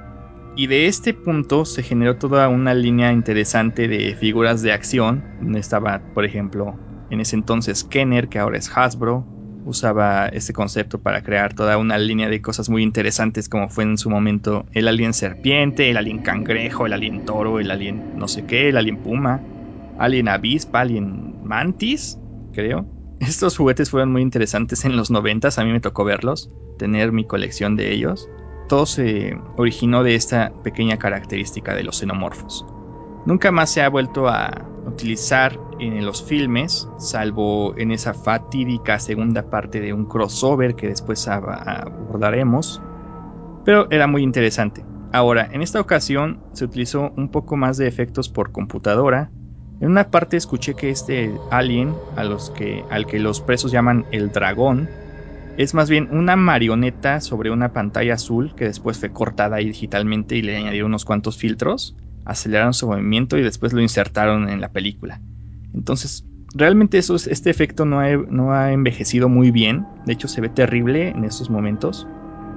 [0.56, 5.60] Y de este punto se generó toda una línea interesante de figuras de acción, donde
[5.60, 6.76] estaba, por ejemplo,
[7.10, 9.26] en ese entonces Kenner, que ahora es Hasbro,
[9.66, 13.98] usaba este concepto para crear toda una línea de cosas muy interesantes como fue en
[13.98, 18.46] su momento el alien serpiente, el alien cangrejo, el alien toro, el alien no sé
[18.46, 19.42] qué, el alien puma,
[20.00, 22.18] alien avispa, alien mantis,
[22.54, 22.86] creo.
[23.22, 26.50] Estos juguetes fueron muy interesantes en los noventas, a mí me tocó verlos,
[26.80, 28.28] tener mi colección de ellos.
[28.68, 32.66] Todo se originó de esta pequeña característica de los xenomorfos.
[33.28, 39.48] Nunca más se ha vuelto a utilizar en los filmes, salvo en esa fatídica segunda
[39.52, 42.82] parte de un crossover que después abordaremos,
[43.64, 44.84] pero era muy interesante.
[45.14, 49.30] Ahora, en esta ocasión se utilizó un poco más de efectos por computadora.
[49.82, 54.06] En una parte escuché que este alien, a los que, al que los presos llaman
[54.12, 54.88] el dragón,
[55.58, 60.36] es más bien una marioneta sobre una pantalla azul que después fue cortada ahí digitalmente
[60.36, 64.72] y le añadieron unos cuantos filtros aceleraron su movimiento y después lo insertaron en la
[64.72, 65.22] película.
[65.74, 69.86] Entonces, realmente eso este efecto no ha, no ha envejecido muy bien.
[70.06, 72.08] De hecho, se ve terrible en estos momentos.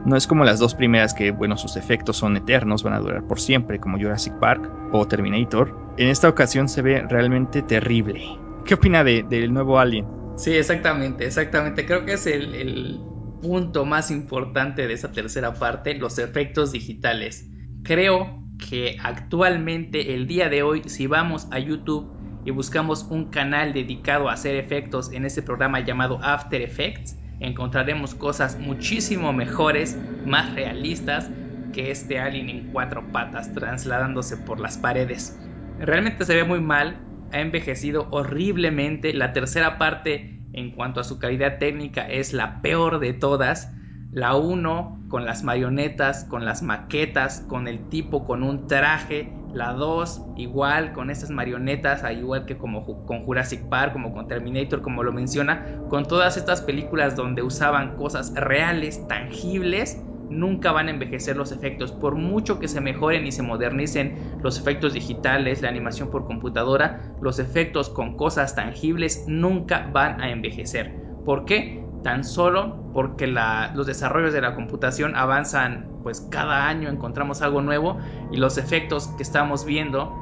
[0.05, 3.27] No es como las dos primeras que, bueno, sus efectos son eternos, van a durar
[3.27, 5.75] por siempre, como Jurassic Park o Terminator.
[5.97, 8.23] En esta ocasión se ve realmente terrible.
[8.67, 10.07] ¿Qué opina del nuevo Alien?
[10.37, 11.87] Sí, exactamente, exactamente.
[11.87, 13.01] Creo que es el, el
[13.41, 17.49] punto más importante de esa tercera parte, los efectos digitales.
[17.83, 22.11] Creo que actualmente, el día de hoy, si vamos a YouTube
[22.45, 28.15] y buscamos un canal dedicado a hacer efectos en este programa llamado After Effects, encontraremos
[28.15, 31.33] cosas muchísimo mejores, más realistas
[31.71, 35.41] que este alien en cuatro patas trasladándose por las paredes.
[35.77, 41.19] Realmente se ve muy mal, ha envejecido horriblemente, la tercera parte en cuanto a su
[41.19, 43.75] calidad técnica es la peor de todas
[44.15, 49.33] la 1 con las marionetas, con las maquetas, con el tipo con un traje.
[49.53, 54.83] La 2 igual con estas marionetas, igual que como con Jurassic Park, como con Terminator,
[54.83, 55.65] como lo menciona.
[55.89, 61.93] Con todas estas películas donde usaban cosas reales, tangibles, nunca van a envejecer los efectos.
[61.93, 67.15] Por mucho que se mejoren y se modernicen los efectos digitales, la animación por computadora,
[67.21, 70.95] los efectos con cosas tangibles nunca van a envejecer.
[71.25, 71.84] ¿Por qué?
[72.05, 77.99] Tan solo porque los desarrollos de la computación avanzan pues cada año encontramos algo nuevo
[78.31, 80.15] y los efectos que estamos viendo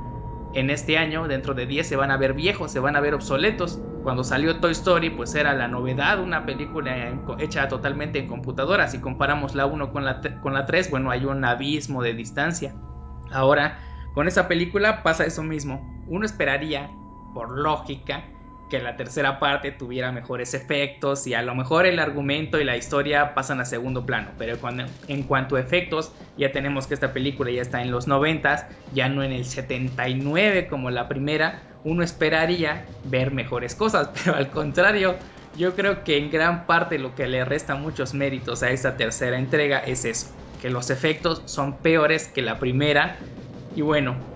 [0.55, 3.14] en este año dentro de 10 se van a ver viejos, se van a ver
[3.14, 3.80] obsoletos.
[4.05, 8.87] Cuando salió Toy Story pues era la novedad, una película hecha totalmente en computadora.
[8.87, 12.74] Si comparamos la 1 con la, con la 3, bueno hay un abismo de distancia.
[13.33, 13.78] Ahora
[14.14, 16.05] con esa película pasa eso mismo.
[16.07, 16.91] Uno esperaría,
[17.35, 18.24] por lógica,
[18.72, 22.78] que la tercera parte tuviera mejores efectos y a lo mejor el argumento y la
[22.78, 27.12] historia pasan a segundo plano, pero cuando, en cuanto a efectos ya tenemos que esta
[27.12, 32.02] película ya está en los 90, ya no en el 79 como la primera, uno
[32.02, 35.18] esperaría ver mejores cosas, pero al contrario,
[35.54, 39.38] Yo creo que en gran parte lo que le resta muchos méritos a esta tercera
[39.38, 43.28] entrega es eso, que los efectos son peores que la primera
[43.74, 44.32] y bueno,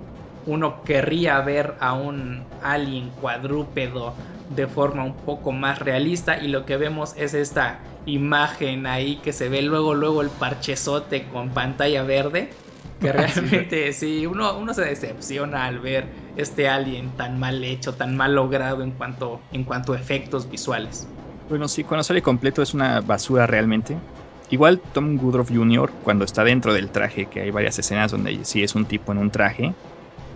[0.47, 4.17] uno querría ver a un alien cuadrúpedo
[4.49, 9.33] de forma un poco más realista y lo que vemos es esta imagen ahí que
[9.33, 12.55] se ve luego luego el parchezote con pantalla verde
[13.01, 18.17] que realmente sí, uno, uno se decepciona al ver este alien tan mal hecho, tan
[18.17, 21.09] mal logrado en cuanto, en cuanto a efectos visuales.
[21.49, 24.01] Bueno, sí, cuando sale completo es una basura realmente.
[24.49, 28.63] Igual Tom Woodruff Jr., cuando está dentro del traje, que hay varias escenas donde sí
[28.63, 29.75] es un tipo en un traje,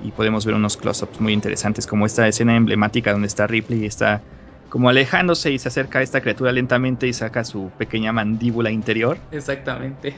[0.02, 3.86] y podemos ver unos close-ups muy interesantes, como esta escena emblemática donde está Ripley y
[3.86, 4.22] está
[4.68, 9.18] como alejándose y se acerca a esta criatura lentamente y saca su pequeña mandíbula interior.
[9.32, 10.14] Exactamente.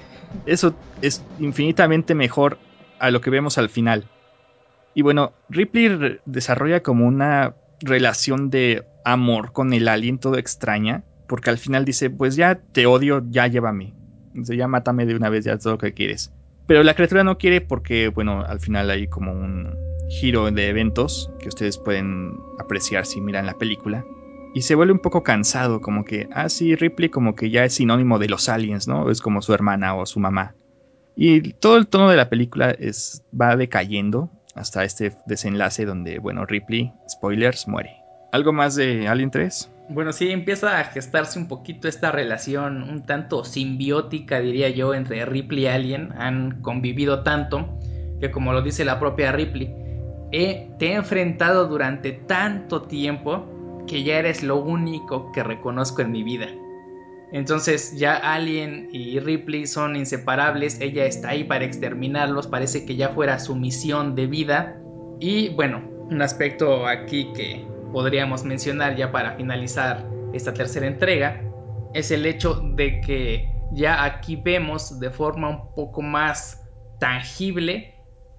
[0.46, 2.58] Eso es infinitamente mejor
[3.00, 4.06] a lo que vemos al final.
[4.94, 11.50] Y bueno, Ripley desarrolla como una relación de amor con el alien todo extraña, porque
[11.50, 13.94] al final dice, pues ya te odio, ya llévame.
[14.34, 16.32] Dice, ya mátame de una vez, ya todo lo que quieres.
[16.72, 19.76] Pero la criatura no quiere porque, bueno, al final hay como un
[20.08, 24.06] giro de eventos que ustedes pueden apreciar si miran la película.
[24.54, 27.74] Y se vuelve un poco cansado, como que, ah, sí, Ripley como que ya es
[27.74, 29.10] sinónimo de los aliens, ¿no?
[29.10, 30.54] Es como su hermana o su mamá.
[31.14, 36.46] Y todo el tono de la película es, va decayendo hasta este desenlace donde, bueno,
[36.46, 37.94] Ripley, spoilers, muere.
[38.32, 39.70] ¿Algo más de Alien 3?
[39.92, 45.26] Bueno, sí, empieza a gestarse un poquito esta relación un tanto simbiótica, diría yo, entre
[45.26, 46.12] Ripley y Alien.
[46.16, 47.78] Han convivido tanto
[48.18, 49.74] que, como lo dice la propia Ripley,
[50.30, 56.22] te he enfrentado durante tanto tiempo que ya eres lo único que reconozco en mi
[56.22, 56.46] vida.
[57.30, 63.10] Entonces ya Alien y Ripley son inseparables, ella está ahí para exterminarlos, parece que ya
[63.10, 64.80] fuera su misión de vida.
[65.20, 71.42] Y bueno, un aspecto aquí que podríamos mencionar ya para finalizar esta tercera entrega
[71.94, 76.62] es el hecho de que ya aquí vemos de forma un poco más
[76.98, 77.94] tangible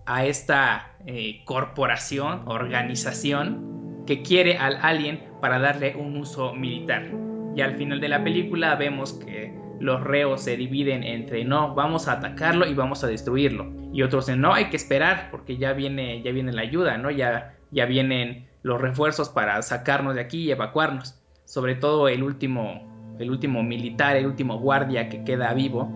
[0.06, 7.10] a esta eh, corporación, organización que quiere al alien para darle un uso militar.
[7.56, 12.08] Y al final de la película vemos que los reos se dividen entre no, vamos
[12.08, 13.72] a atacarlo y vamos a destruirlo.
[13.93, 17.12] Y otros dicen, no, hay que esperar porque ya viene, ya viene la ayuda, ¿no?
[17.12, 21.16] Ya, ya vienen los refuerzos para sacarnos de aquí y evacuarnos.
[21.45, 25.91] Sobre todo el último, el último militar, el último guardia que queda vivo,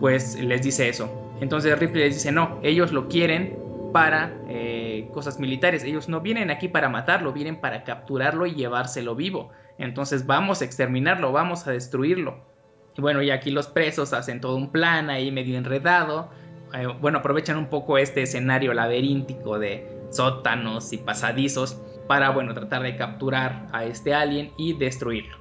[0.00, 1.10] pues les dice eso.
[1.40, 3.58] Entonces Ripley les dice, no, ellos lo quieren
[3.92, 5.84] para eh, cosas militares.
[5.84, 9.50] Ellos no vienen aquí para matarlo, vienen para capturarlo y llevárselo vivo.
[9.78, 12.38] Entonces vamos a exterminarlo, vamos a destruirlo.
[12.96, 16.30] Y bueno, y aquí los presos hacen todo un plan ahí medio enredado.
[16.72, 22.82] Eh, bueno, aprovechan un poco este escenario laberíntico de sótanos y pasadizos para, bueno, tratar
[22.82, 25.36] de capturar a este alien y destruirlo.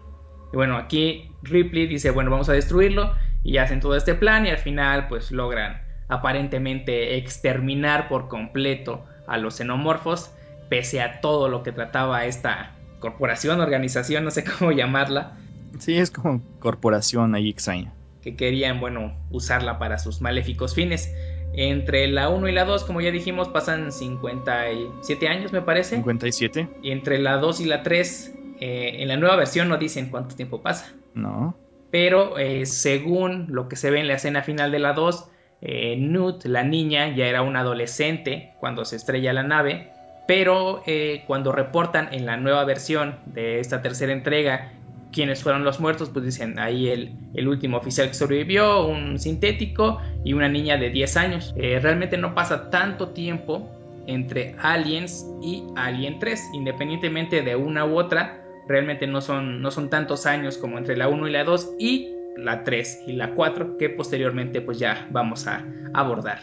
[0.53, 3.13] Y bueno, aquí Ripley dice, bueno, vamos a destruirlo
[3.43, 9.37] y hacen todo este plan y al final pues logran aparentemente exterminar por completo a
[9.37, 10.31] los xenomorfos,
[10.69, 15.37] pese a todo lo que trataba esta corporación, organización, no sé cómo llamarla.
[15.79, 17.93] Sí, es como corporación ahí extraña.
[18.21, 21.13] Que querían, bueno, usarla para sus maléficos fines.
[21.57, 25.95] Entre la 1 y la 2, como ya dijimos, pasan 57 años, me parece.
[25.97, 26.67] 57.
[26.81, 30.35] Y entre la 2 y la 3, eh, en la nueva versión no dicen cuánto
[30.35, 30.93] tiempo pasa.
[31.13, 31.55] No.
[31.91, 35.29] Pero eh, según lo que se ve en la escena final de la 2,
[35.61, 39.91] eh, Newt, la niña, ya era una adolescente cuando se estrella la nave,
[40.27, 44.73] pero eh, cuando reportan en la nueva versión de esta tercera entrega
[45.15, 50.33] quiénes fueron los muertos, pues dicen ahí el, último oficial que sobrevivió, un sintético y
[50.33, 51.53] una niña de 10 años.
[51.55, 53.71] Eh, realmente no pasa tanto tiempo
[54.07, 59.89] entre Aliens y Alien 3, independientemente de una u otra, realmente no son, no son
[59.89, 63.77] tantos años como entre la 1 y la 2 y la 3 y la 4
[63.77, 66.41] que posteriormente pues ya vamos a abordar.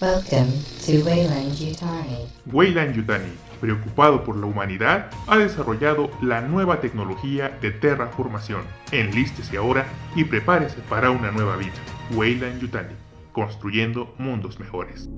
[0.00, 0.52] Welcome
[0.86, 2.28] to Weyland Yutani.
[2.46, 8.62] Weyland Yutani, preocupado por la humanidad, ha desarrollado la nueva tecnología de terraformación.
[8.92, 9.86] Enlístese ahora
[10.16, 11.72] y prepárese para una nueva vida.
[12.14, 12.94] Weyland Yutani,
[13.32, 15.08] construyendo mundos mejores.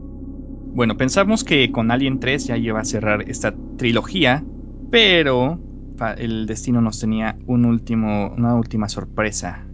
[0.75, 4.43] Bueno, pensamos que con Alien 3 ya iba a cerrar esta trilogía,
[4.91, 5.59] pero
[6.17, 9.65] el destino nos tenía un último, una última sorpresa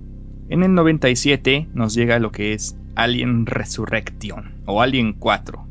[0.51, 5.68] en el 97 nos llega lo que es Alien Resurrection o Alien 4.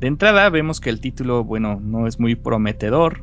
[0.00, 3.22] De entrada vemos que el título, bueno, no es muy prometedor.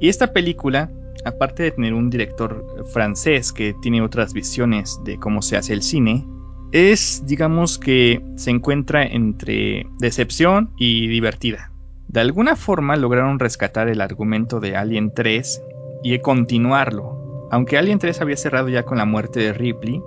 [0.00, 0.90] Y esta película,
[1.24, 5.82] aparte de tener un director francés que tiene otras visiones de cómo se hace el
[5.82, 6.26] cine,
[6.72, 11.70] es, digamos que, se encuentra entre decepción y divertida.
[12.08, 15.62] De alguna forma lograron rescatar el argumento de Alien 3
[16.02, 20.02] y continuarlo, Aunque Alien 3 había cerrado ya con la muerte de Ripley,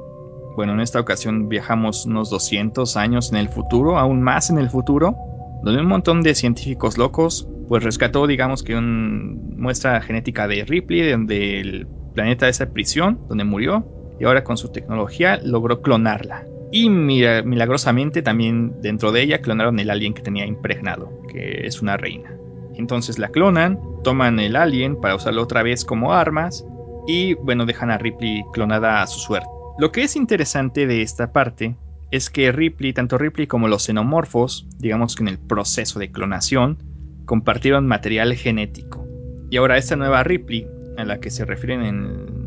[0.58, 4.70] bueno, en esta ocasión viajamos unos 200 años en el futuro, aún más en el
[4.70, 5.16] futuro,
[5.64, 11.12] donde un montón de científicos locos pues rescató, digamos que una muestra genética de Ripley,
[11.12, 13.86] donde el planeta de esa prisión, donde murió,
[14.20, 16.46] y ahora con su tecnología logró clonarla.
[16.72, 21.98] Y milagrosamente también dentro de ella clonaron el alien que tenía impregnado, que es una
[21.98, 22.36] reina.
[22.76, 26.66] Entonces la clonan, toman el alien para usarlo otra vez como armas
[27.08, 29.50] y bueno, dejan a Ripley clonada a su suerte.
[29.78, 31.76] Lo que es interesante de esta parte
[32.12, 36.78] es que Ripley, tanto Ripley como los xenomorfos, digamos que en el proceso de clonación,
[37.26, 39.06] compartieron material genético.
[39.52, 42.40] Y ahora esta nueva Ripley, a la que se refieren en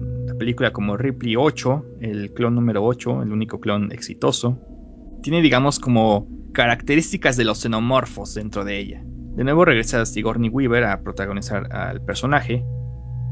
[0.42, 4.58] película como Ripley 8, el clon número 8, el único clon exitoso,
[5.22, 9.04] tiene digamos como características de los xenomorfos dentro de ella.
[9.36, 12.64] De nuevo regresa Sigourney Weaver a protagonizar al personaje,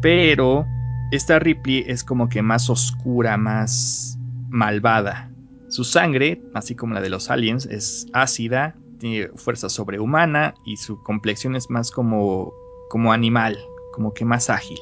[0.01, 0.64] pero
[1.11, 4.16] esta Ripley es como que más oscura, más
[4.49, 5.30] malvada.
[5.71, 11.01] Su sangre, así como la de los aliens, es ácida, tiene fuerza sobrehumana y su
[11.05, 12.53] complexión es más como,
[12.89, 13.57] como animal,
[13.93, 14.81] como que más ágil.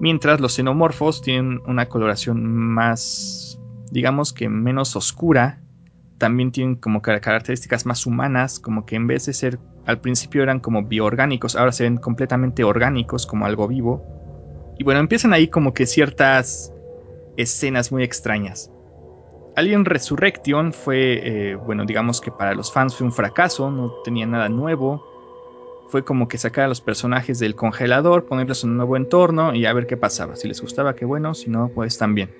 [0.00, 5.60] Mientras los xenomorfos tienen una coloración más, digamos que menos oscura,
[6.16, 10.60] también tienen como características más humanas, como que en vez de ser, al principio eran
[10.60, 14.02] como bioorgánicos, ahora se ven completamente orgánicos, como algo vivo.
[14.78, 16.72] Y bueno, empiezan ahí como que ciertas
[17.36, 18.70] escenas muy extrañas.
[19.58, 24.24] Alien Resurrection fue, eh, bueno, digamos que para los fans fue un fracaso, no tenía
[24.24, 25.04] nada nuevo,
[25.88, 29.66] fue como que sacar a los personajes del congelador, ponerlos en un nuevo entorno y
[29.66, 30.36] a ver qué pasaba.
[30.36, 32.30] Si les gustaba, qué bueno, si no, pues también.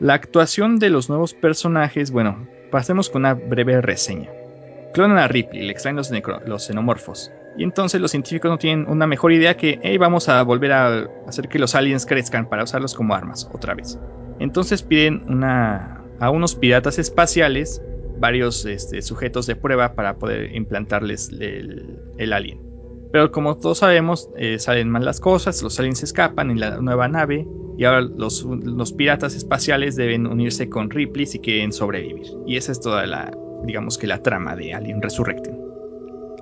[0.00, 4.28] La actuación de los nuevos personajes, bueno, pasemos con una breve reseña.
[4.92, 6.10] Clonan a Ripley, le extraen los,
[6.46, 7.30] los xenomorfos.
[7.58, 11.06] Y entonces los científicos no tienen una mejor idea que, hey, vamos a volver a
[11.28, 14.00] hacer que los aliens crezcan para usarlos como armas otra vez.
[14.40, 17.82] Entonces piden una, a unos piratas espaciales
[18.18, 22.70] varios este, sujetos de prueba para poder implantarles el alien.
[23.12, 27.08] Pero como todos sabemos, eh, salen mal las cosas, los aliens escapan en la nueva
[27.08, 27.46] nave
[27.76, 28.44] y ahora los,
[28.96, 32.26] piratas espaciales deben unirse con Ripley si quieren sobrevivir.
[32.46, 33.32] Y esa es toda la,
[33.64, 35.54] digamos que la trama de Alien Resurrected.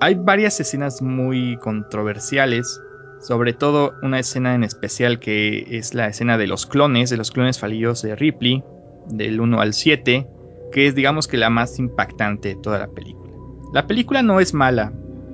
[0.01, 2.79] Hay varias escenas muy controversiales,
[3.19, 7.31] sobre todo una escena en especial que es la escena de los clones, de los
[7.31, 8.63] clones fallidos de Ripley,
[9.09, 10.27] del 1 al 7,
[10.71, 13.33] que es digamos que la más impactante de toda la película.
[13.73, 14.93] La película no es mala,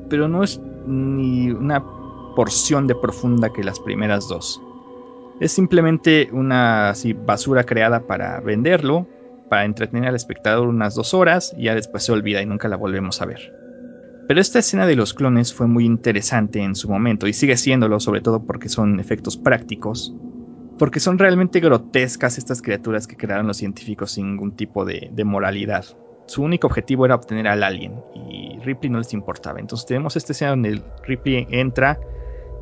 [0.09, 1.83] pero no es ni una
[2.35, 4.61] porción de profunda que las primeras dos.
[5.39, 6.93] Es simplemente una
[7.25, 9.07] basura creada para venderlo,
[9.49, 12.77] para entretener al espectador unas dos horas y ya después se olvida y nunca la
[12.77, 13.53] volvemos a ver.
[14.27, 17.99] Pero esta escena de los clones fue muy interesante en su momento y sigue siéndolo,
[17.99, 20.15] sobre todo porque son efectos prácticos,
[20.77, 25.85] porque son realmente grotescas estas criaturas que crearon los científicos sin ningún tipo de moralidad
[26.27, 29.59] su único objetivo era obtener al alien y Ripley no les importaba.
[29.59, 31.99] Entonces tenemos esta escena donde Ripley entra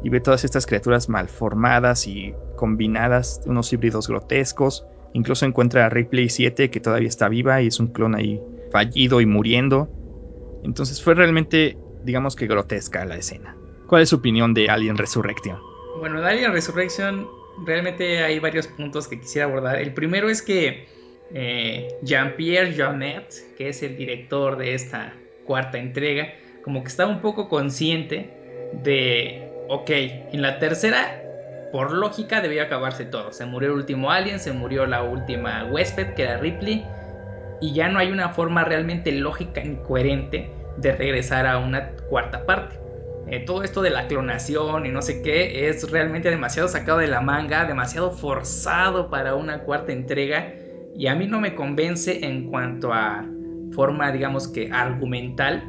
[0.03, 4.85] y ve todas estas criaturas malformadas y combinadas, unos híbridos grotescos.
[5.13, 8.41] Incluso encuentra a Ripley 7 que todavía está viva y es un clon ahí
[8.71, 9.89] fallido y muriendo.
[10.63, 13.55] Entonces fue realmente, digamos que grotesca la escena.
[13.87, 15.57] ¿Cuál es su opinión de Alien Resurrection?
[15.99, 17.27] Bueno, Alien Resurrection
[17.65, 19.79] realmente hay varios puntos que quisiera abordar.
[19.79, 20.87] El primero es que
[21.33, 25.13] eh, Jean-Pierre Jeunet, que es el director de esta
[25.45, 26.33] cuarta entrega,
[26.63, 28.29] como que estaba un poco consciente
[28.83, 31.21] de, ok, en la tercera,
[31.71, 33.31] por lógica, debía acabarse todo.
[33.33, 36.85] Se murió el último alien, se murió la última huésped, que era Ripley,
[37.61, 42.45] y ya no hay una forma realmente lógica ni coherente de regresar a una cuarta
[42.45, 42.82] parte.
[43.27, 47.07] Eh, todo esto de la clonación y no sé qué es realmente demasiado sacado de
[47.07, 50.53] la manga, demasiado forzado para una cuarta entrega
[50.95, 53.25] y a mí no me convence en cuanto a
[53.71, 55.63] forma, digamos que argumental,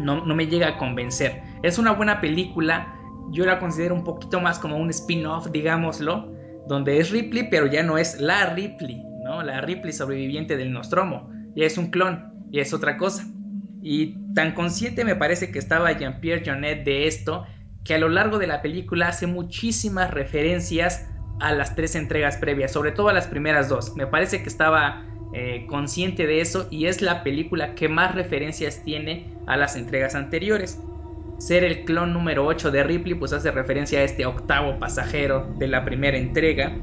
[0.00, 1.42] no, no me llega a convencer.
[1.62, 2.94] Es una buena película,
[3.30, 6.32] yo la considero un poquito más como un spin-off, digámoslo,
[6.66, 9.42] donde es Ripley, pero ya no es la Ripley, ¿no?
[9.42, 13.26] La Ripley sobreviviente del Nostromo, ya es un clon, ya es otra cosa.
[13.82, 17.46] Y tan consciente me parece que estaba Jean-Pierre Jonet de esto,
[17.84, 21.08] que a lo largo de la película hace muchísimas referencias
[21.40, 23.96] a las tres entregas previas, sobre todo a las primeras dos.
[23.96, 28.82] Me parece que estaba eh, consciente de eso y es la película que más referencias
[28.82, 30.78] tiene a las entregas anteriores.
[31.38, 35.68] Ser el clon número 8 de Ripley pues hace referencia a este octavo pasajero de
[35.68, 36.76] la primera entrega.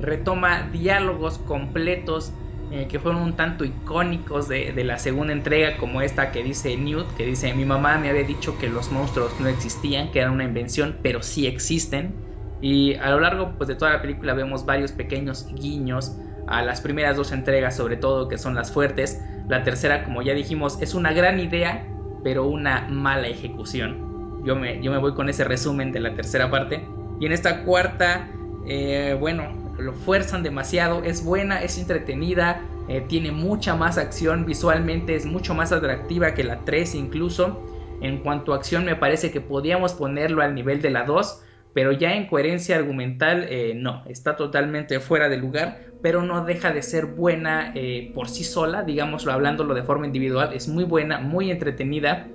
[0.00, 2.32] Retoma diálogos completos
[2.70, 7.12] eh, que fueron un tanto icónicos de, la segunda entrega, como esta que dice Newt,
[7.12, 10.44] que dice, mi mamá me había dicho que los monstruos no existían, que era una
[10.44, 12.14] invención, pero sí existen
[12.60, 16.16] Y a lo largo pues, de toda la película vemos varios pequeños guiños
[16.46, 19.20] a las primeras dos entregas, sobre todo, que son las fuertes.
[19.48, 21.86] La tercera, como ya dijimos, es una gran idea,
[22.22, 24.42] pero una mala ejecución.
[24.44, 26.86] Yo me, yo me voy con ese resumen de la tercera parte.
[27.20, 28.28] Y en esta cuarta,
[28.68, 31.02] eh, bueno, lo fuerzan demasiado.
[31.02, 34.46] Es buena, es entretenida, eh, tiene mucha más acción.
[34.46, 37.60] Visualmente es mucho más atractiva que la 3 incluso.
[38.00, 41.92] En cuanto a acción me parece que podíamos ponerlo al nivel de la 2 pero
[41.92, 46.82] ya en coherencia argumental eh, no, está totalmente fuera de lugar, pero no deja de
[46.82, 51.50] ser buena eh, por sí sola, digámoslo hablándolo de forma individual, es muy buena, muy
[51.50, 52.28] entretenida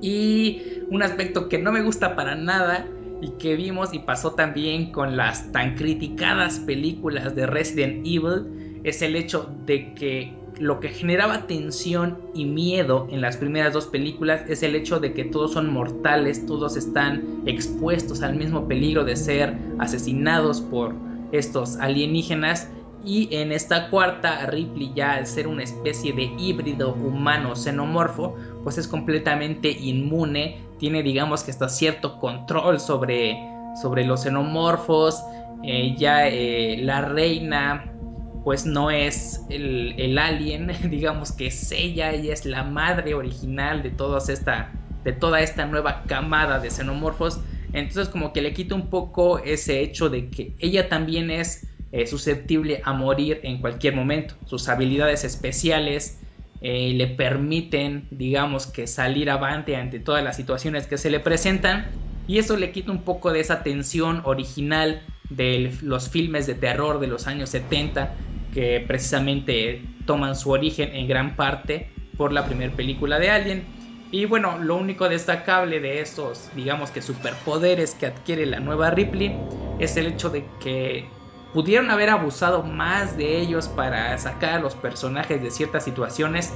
[0.00, 2.86] y un aspecto que no me gusta para nada
[3.20, 9.02] y que vimos y pasó también con las tan criticadas películas de Resident Evil es
[9.02, 14.42] el hecho de que lo que generaba tensión y miedo en las primeras dos películas
[14.48, 19.16] es el hecho de que todos son mortales, todos están expuestos al mismo peligro de
[19.16, 20.94] ser asesinados por
[21.32, 22.68] estos alienígenas.
[23.04, 28.76] Y en esta cuarta, Ripley ya al ser una especie de híbrido humano xenomorfo, pues
[28.76, 33.38] es completamente inmune, tiene digamos que hasta cierto control sobre,
[33.80, 35.22] sobre los xenomorfos,
[35.62, 37.90] eh, ya eh, la reina
[38.44, 43.92] pues no es el, alien, digamos que es ella, ella es la madre original de,
[44.28, 44.72] esta,
[45.04, 47.40] de toda esta nueva camada de xenomorfos.
[47.72, 52.06] Entonces como que le quita un poco ese hecho de que ella también es eh,
[52.06, 54.34] susceptible a morir en cualquier momento.
[54.46, 56.20] Sus habilidades especiales
[56.60, 61.88] eh, le permiten, digamos que salir avante ante todas las situaciones que se le presentan.
[62.26, 67.00] Y eso le quita un poco de esa tensión original de los filmes de terror
[67.00, 68.14] de los años 70
[68.52, 73.64] que precisamente toman su origen en gran parte por la primera película de Alien.
[74.12, 79.36] Y bueno, lo único destacable de estos, digamos que superpoderes que adquiere la nueva Ripley
[79.78, 81.08] es el hecho de que
[81.52, 86.52] pudieron haber abusado más de ellos para sacar a los personajes de ciertas situaciones,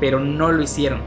[0.00, 1.00] pero no lo hicieron.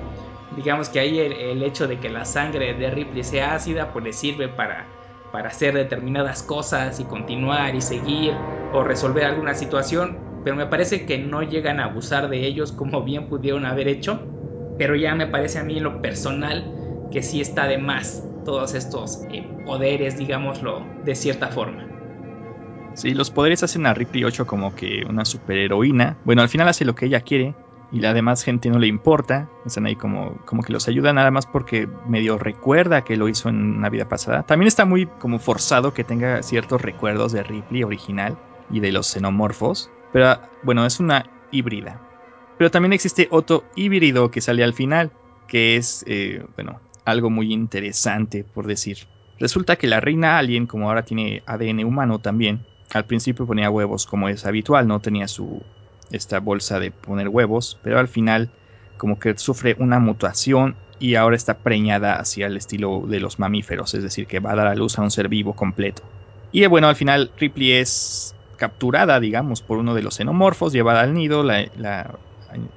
[0.56, 4.14] Digamos que ahí el, hecho de que la sangre de Ripley sea ácida, pues le
[4.14, 4.88] sirve para
[5.36, 8.34] para hacer determinadas cosas y continuar y seguir
[8.72, 13.04] o resolver alguna situación, pero me parece que no llegan a abusar de ellos como
[13.04, 14.22] bien pudieron haber hecho,
[14.78, 16.64] pero ya me parece a mí en lo personal
[17.12, 21.95] que sí está de más todos estos eh, poderes, digámoslo, de cierta forma.
[22.96, 26.18] Sí, los poderes hacen a Ripley 8 como que una superheroína.
[26.24, 27.54] Bueno, al final hace lo que ella quiere,
[27.92, 31.32] y la demás gente no le importa, están ahí como, como que los ayuda nada
[31.32, 34.44] más porque medio recuerda que lo hizo en una vida pasada.
[34.44, 38.38] También está muy como forzado que tenga ciertos recuerdos de Ripley original
[38.70, 42.02] y de los xenomorfos, pero bueno, es una híbrida.
[42.58, 45.12] Pero también existe otro híbrido que sale al final,
[45.48, 48.98] que es, eh, bueno, algo muy interesante por decir.
[49.40, 52.62] Resulta que la reina alien, como ahora tiene ADN humano también,
[52.94, 55.62] al principio ponía huevos como es habitual, no tenía su
[56.12, 58.50] esta bolsa de poner huevos, pero al final
[58.98, 63.94] como que sufre una mutación y ahora está preñada hacia el estilo de los mamíferos,
[63.94, 66.04] es decir, que va a dar a luz a un ser vivo completo.
[66.52, 71.14] Y bueno, al final Ripley es capturada, digamos, por uno de los xenomorfos, llevada al
[71.14, 72.16] nido, la, la,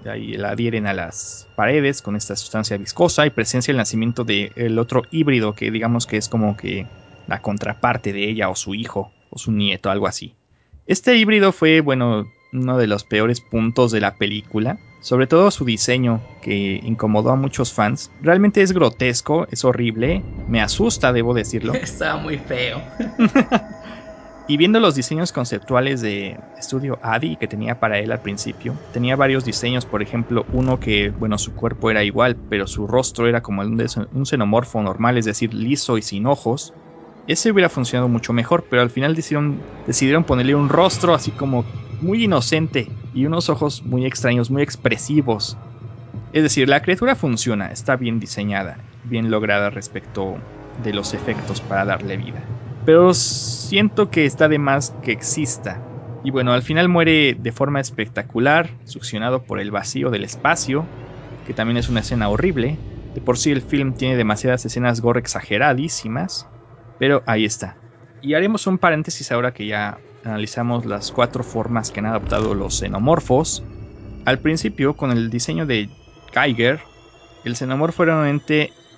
[0.02, 5.02] la adhieren a las paredes con esta sustancia viscosa y presencia el nacimiento del otro
[5.10, 6.86] híbrido que digamos que es como que
[7.28, 10.34] la contraparte de ella o su hijo o su nieto, algo así.
[10.86, 15.64] Este híbrido fue, bueno, uno de los peores puntos de la película, sobre todo su
[15.64, 18.10] diseño que incomodó a muchos fans.
[18.20, 21.72] Realmente es grotesco, es horrible, me asusta, debo decirlo.
[21.82, 22.82] Está muy feo.
[24.48, 29.14] y viendo los diseños conceptuales de estudio Adi que tenía para él al principio, tenía
[29.14, 33.42] varios diseños, por ejemplo, uno que, bueno, su cuerpo era igual, pero su rostro era
[33.42, 36.72] como un xenomorfo normal, es decir, liso y sin ojos.
[37.28, 41.62] Ese hubiera funcionado mucho mejor, pero al final decidieron, decidieron ponerle un rostro así como
[42.00, 45.58] muy inocente y unos ojos muy extraños, muy expresivos.
[46.32, 50.36] Es decir, la criatura funciona, está bien diseñada, bien lograda respecto
[50.78, 52.42] de los efectos para darle vida.
[52.86, 55.82] Pero siento que está de más que exista.
[56.24, 60.86] Y bueno, al final muere de forma espectacular, succionado por el vacío del espacio,
[61.44, 62.78] que también es una escena horrible.
[63.14, 66.46] De por sí el film tiene demasiadas escenas gore exageradísimas,
[66.98, 67.76] pero ahí está.
[68.20, 72.78] Y haremos un paréntesis ahora que ya analizamos las cuatro formas que han adoptado los
[72.78, 73.62] xenomorfos.
[74.24, 75.88] Al principio, con el diseño de
[76.32, 76.80] Geiger,
[77.44, 78.42] el xenomorfo era un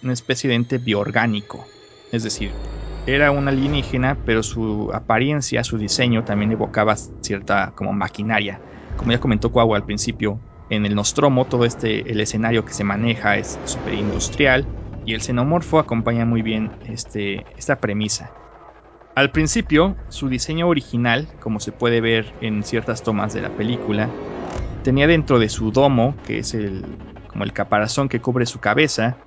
[0.02, 1.64] una especie de ente bioorgánico.
[2.10, 2.50] Es decir,
[3.06, 8.60] era un alienígena, pero su apariencia, su diseño también evocaba cierta como maquinaria.
[8.96, 10.40] Como ya comentó Cuau al principio,
[10.70, 14.66] en el Nostromo todo este el escenario que se maneja es súper industrial
[15.10, 18.32] y el xenomorfo acompaña muy bien este, esta premisa.
[19.16, 24.08] Al principio, su diseño original, como se puede ver en ciertas tomas de la película,
[24.84, 26.84] tenía dentro de su domo, que es el
[27.26, 29.18] como el caparazón que cubre su cabeza,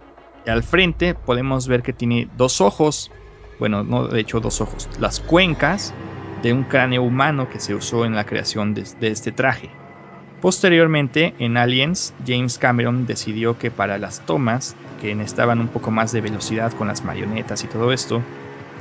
[0.46, 3.12] y al frente podemos ver que tiene dos ojos,
[3.60, 5.94] bueno, no de hecho dos ojos, las cuencas
[6.42, 9.83] de un cráneo humano que se usó en la creación de, de este traje.
[10.44, 16.12] Posteriormente, en Aliens, James Cameron decidió que para las tomas, que necesitaban un poco más
[16.12, 18.22] de velocidad con las marionetas y todo esto,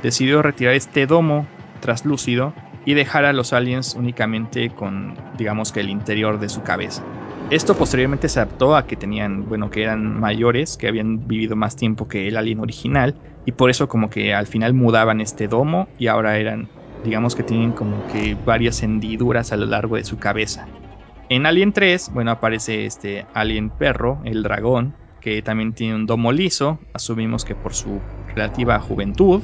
[0.01, 1.47] decidió retirar este domo
[1.79, 2.53] traslúcido
[2.85, 7.01] y dejar a los aliens únicamente con, digamos que el interior de su cabeza.
[7.49, 11.77] Esto posteriormente se adaptó a que tenían, bueno, que eran mayores, que habían vivido más
[11.77, 15.87] tiempo que el alien original, y por eso como que al final mudaban este domo
[15.97, 16.67] y ahora eran,
[17.05, 20.67] digamos que tienen como que varias hendiduras a lo largo de su cabeza.
[21.29, 26.31] En Alien 3, bueno, aparece este alien perro, el dragón, que también tiene un domo
[26.31, 28.03] liso, asumimos que por su
[28.35, 29.43] relativa juventud,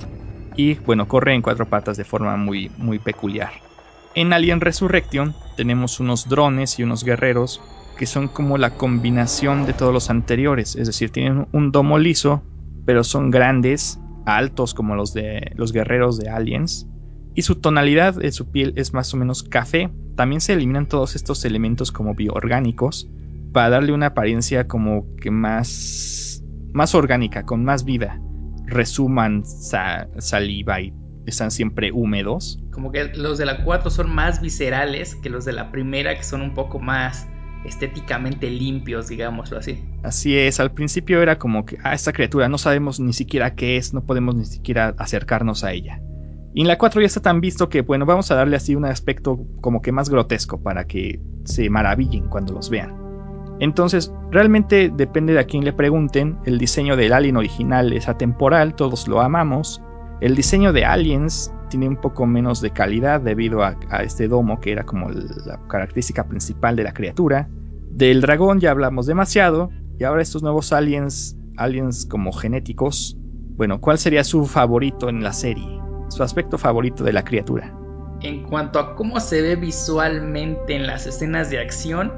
[0.55, 3.51] y bueno, corre en cuatro patas de forma muy, muy peculiar.
[4.13, 7.61] En Alien Resurrection tenemos unos drones y unos guerreros
[7.95, 12.43] que son como la combinación de todos los anteriores, es decir, tienen un domo liso,
[12.85, 16.87] pero son grandes, altos como los de los guerreros de Aliens,
[17.35, 19.89] y su tonalidad de su piel es más o menos café.
[20.19, 23.09] También se eliminan todos estos elementos como bioorgánicos
[23.53, 26.43] para darle una apariencia como que más
[26.73, 28.19] más orgánica, con más vida
[28.65, 30.93] resuman saliva y
[31.25, 32.61] están siempre húmedos.
[32.73, 36.23] Como que los de la 4 son más viscerales que los de la primera, que
[36.23, 37.25] son un poco más
[37.63, 39.85] estéticamente limpios, digámoslo así.
[40.03, 43.77] Así es, al principio era como que, ah, esta criatura no sabemos ni siquiera qué
[43.77, 46.01] es, no podemos ni siquiera acercarnos a ella.
[46.59, 48.83] Y en la 4 ya está tan visto que, bueno, vamos a darle así un
[48.83, 52.93] aspecto como que más grotesco para que se maravillen cuando los vean.
[53.61, 56.37] Entonces, realmente depende de a quién le pregunten.
[56.43, 59.81] El diseño del Alien original es atemporal, todos lo amamos.
[60.19, 64.73] El diseño de Aliens tiene un poco menos de calidad debido a, este domo que
[64.73, 67.47] era como la característica principal de la criatura.
[67.91, 69.71] Del dragón ya hablamos demasiado.
[69.97, 73.17] Y ahora estos nuevos aliens, aliens como genéticos.
[73.55, 75.88] Bueno, ¿cuál sería su favorito en la serie?
[76.09, 77.73] Su aspecto favorito de la criatura.
[78.21, 82.11] En cuanto a cómo se ve visualmente en las escenas de acción,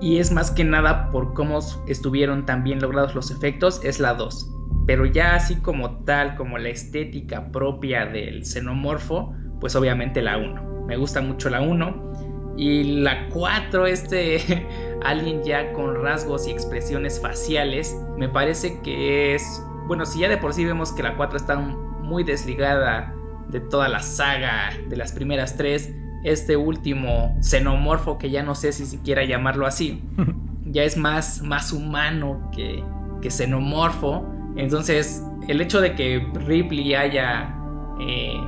[0.00, 4.14] y es más que nada por cómo estuvieron tan bien logrados los efectos, es la
[4.14, 4.54] 2.
[4.86, 10.86] Pero ya así como tal, como la estética propia del xenomorfo, pues obviamente la 1.
[10.86, 12.54] Me gusta mucho la 1.
[12.56, 14.66] Y la 4, este
[15.02, 19.64] alguien ya con rasgos y expresiones faciales, me parece que es...
[19.86, 23.14] Bueno, si ya de por sí vemos que la 4 está muy desligada
[23.48, 25.92] de toda la saga de las primeras tres,
[26.24, 30.02] este último xenomorfo, que ya no sé si siquiera llamarlo así,
[30.64, 32.82] ya es más, más humano que,
[33.22, 34.26] que xenomorfo.
[34.56, 37.54] Entonces, el hecho de que Ripley haya
[38.00, 38.40] eh,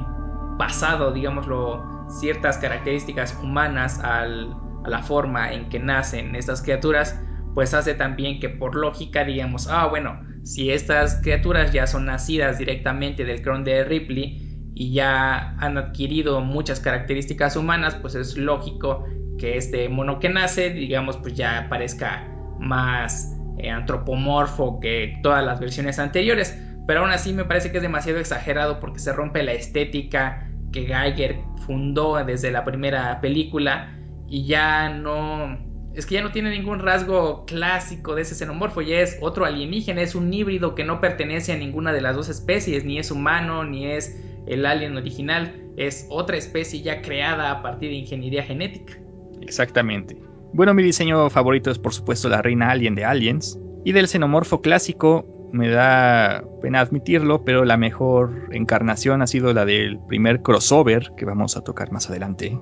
[0.58, 7.18] pasado, digámoslo, ciertas características humanas a la forma en que nacen estas criaturas,
[7.54, 12.58] pues hace también que por lógica digamos, ah, bueno, si estas criaturas ya son nacidas
[12.58, 14.39] directamente del clon de Ripley,
[14.74, 19.04] y ya han adquirido muchas características humanas, pues es lógico
[19.38, 25.60] que este mono que nace, digamos, pues ya parezca más eh, antropomorfo que todas las
[25.60, 26.56] versiones anteriores.
[26.86, 30.86] Pero aún así me parece que es demasiado exagerado porque se rompe la estética que
[30.86, 33.96] Geiger fundó desde la primera película
[34.28, 35.58] y ya no...
[35.94, 40.02] Es que ya no tiene ningún rasgo clásico de ese xenomorfo, ya es otro alienígena,
[40.02, 43.64] es un híbrido que no pertenece a ninguna de las dos especies, ni es humano,
[43.64, 44.16] ni es
[44.46, 48.94] el alien original es otra especie ya creada a partir de ingeniería genética.
[49.40, 50.16] Exactamente.
[50.52, 53.58] Bueno, mi diseño favorito es por supuesto la reina alien de Aliens.
[53.84, 59.64] Y del xenomorfo clásico me da pena admitirlo, pero la mejor encarnación ha sido la
[59.64, 62.58] del primer crossover que vamos a tocar más adelante.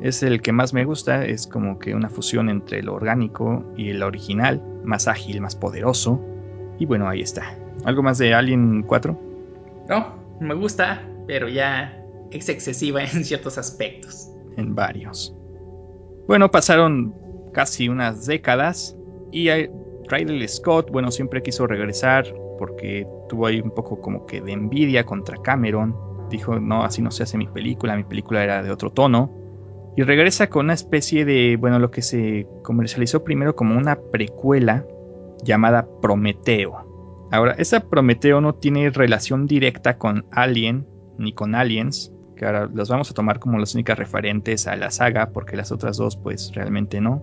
[0.00, 3.90] Es el que más me gusta, es como que una fusión entre lo orgánico y
[3.90, 6.20] el original, más ágil, más poderoso.
[6.78, 7.56] Y bueno, ahí está.
[7.84, 9.18] ¿Algo más de Alien 4?
[9.88, 11.98] No, me gusta, pero ya
[12.30, 14.30] es excesiva en ciertos aspectos.
[14.56, 15.34] En varios.
[16.26, 17.14] Bueno, pasaron
[17.52, 18.96] casi unas décadas
[19.30, 19.48] y
[20.08, 22.26] Ridley Scott, bueno, siempre quiso regresar
[22.58, 25.96] porque tuvo ahí un poco como que de envidia contra Cameron.
[26.30, 29.32] Dijo, no, así no se hace mi película, mi película era de otro tono.
[29.96, 34.86] Y regresa con una especie de, bueno, lo que se comercializó primero como una precuela
[35.42, 37.28] llamada Prometeo.
[37.30, 40.86] Ahora, esa Prometeo no tiene relación directa con Alien,
[41.18, 44.90] ni con Aliens, que ahora las vamos a tomar como las únicas referentes a la
[44.90, 47.22] saga, porque las otras dos pues realmente no.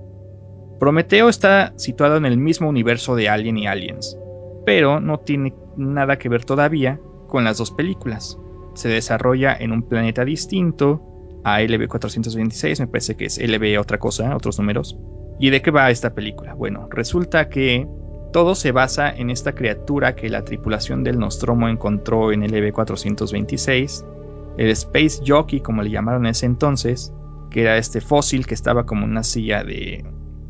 [0.79, 4.17] Prometeo está situado en el mismo universo de Alien y Aliens,
[4.65, 8.37] pero no tiene nada que ver todavía con las dos películas.
[8.75, 11.01] se desarrolla en un planeta distinto
[11.43, 14.97] a LB426, me parece que es LB otra cosa, otros números.
[15.39, 16.53] ¿Y de qué va esta película?
[16.53, 17.87] Bueno, resulta que
[18.31, 24.05] todo se basa en esta criatura que la tripulación del Nostromo encontró en LB426,
[24.57, 27.13] el Space Jockey, como le llamaron en ese entonces,
[27.49, 30.05] que era este fósil que estaba como una silla de,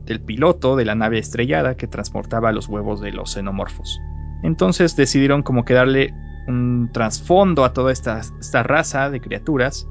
[0.06, 4.00] del piloto de la nave estrellada que transportaba los huevos de los xenomorfos.
[4.44, 6.14] Entonces decidieron como que darle
[6.48, 9.88] un trasfondo a toda esta, esta raza de criaturas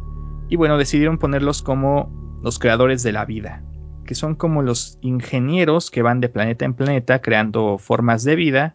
[0.49, 2.11] y bueno, decidieron ponerlos como
[2.43, 3.63] los creadores de la vida,
[4.09, 8.75] que son como los ingenieros que van de planeta en planeta creando formas de vida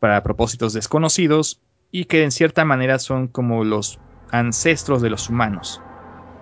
[0.00, 1.60] para propósitos desconocidos
[1.92, 4.00] y que en cierta manera son como los
[4.32, 5.80] ancestros de los humanos.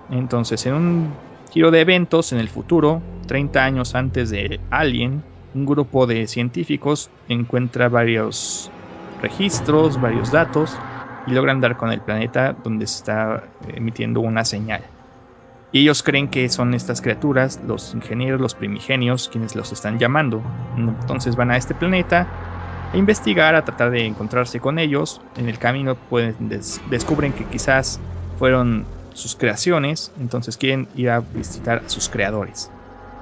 [0.08, 1.18] Entonces, en un
[1.50, 5.22] giro de eventos en el futuro, 30 años antes de Alien,
[5.52, 8.72] un grupo de científicos encuentra varios
[9.18, 10.78] registros, varios datos
[11.26, 14.82] y logran dar con el planeta donde se está emitiendo una señal.
[15.72, 20.42] Y ellos creen que son estas criaturas, los ingenieros, los primigenios, quienes los están llamando.
[20.76, 22.26] Entonces van a este planeta
[22.92, 25.20] a investigar, a tratar de encontrarse con ellos.
[25.36, 26.48] En el camino pueden
[26.88, 28.00] descubren que quizás
[28.36, 32.70] fueron sus creaciones, entonces quieren ir a visitar a sus creadores.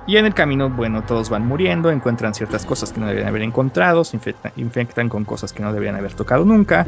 [0.08, 3.42] Y en el camino, bueno, todos van muriendo, encuentran ciertas cosas que no deberían haber
[3.42, 4.18] encontrado, se
[4.56, 6.86] infectan, con cosas que no deberían haber tocado nunca,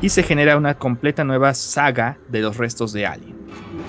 [0.00, 3.36] y se genera una completa nueva saga de los restos de Alien.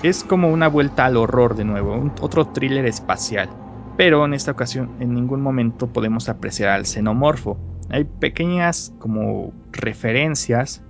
[0.03, 3.47] Es como una vuelta al horror de nuevo, otro thriller espacial.
[3.95, 7.57] Pero en esta ocasión en ningún momento podemos apreciar al xenomorfo.
[7.89, 10.83] Hay pequeñas como referencias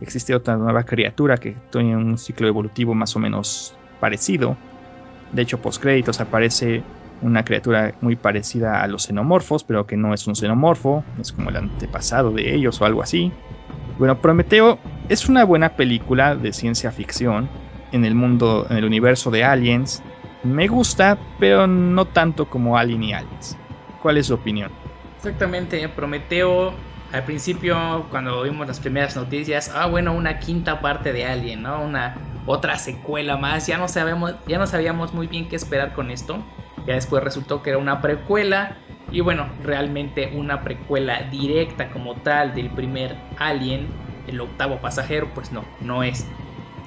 [0.00, 4.56] existe otra nueva criatura que tiene un ciclo evolutivo más o menos parecido.
[5.32, 6.82] De hecho, post créditos aparece
[7.22, 11.50] una criatura muy parecida a los xenomorfos, pero que no es un xenomorfo, es como
[11.50, 13.36] el antepasado de ellos o algo así.
[13.96, 17.52] Bueno, Prometeo es una buena película de ciencia ficción
[17.90, 20.06] en el mundo, en el universo de Aliens.
[20.42, 23.60] Me gusta, pero no tanto como Alien y Aliens.
[23.98, 24.78] ¿Cuál es su opinión?
[25.16, 31.24] Exactamente, Prometeo al principio cuando vimos las primeras noticias, ah bueno, una quinta parte de
[31.26, 31.82] Alien, ¿no?
[31.84, 36.10] Una otra secuela más, ya no sabemos, ya no sabíamos muy bien qué esperar con
[36.10, 36.56] esto.
[36.86, 38.78] Ya después resultó que era una precuela
[39.10, 45.52] y bueno, realmente una precuela directa como tal del primer Alien, el octavo pasajero, pues
[45.52, 46.26] no, no es.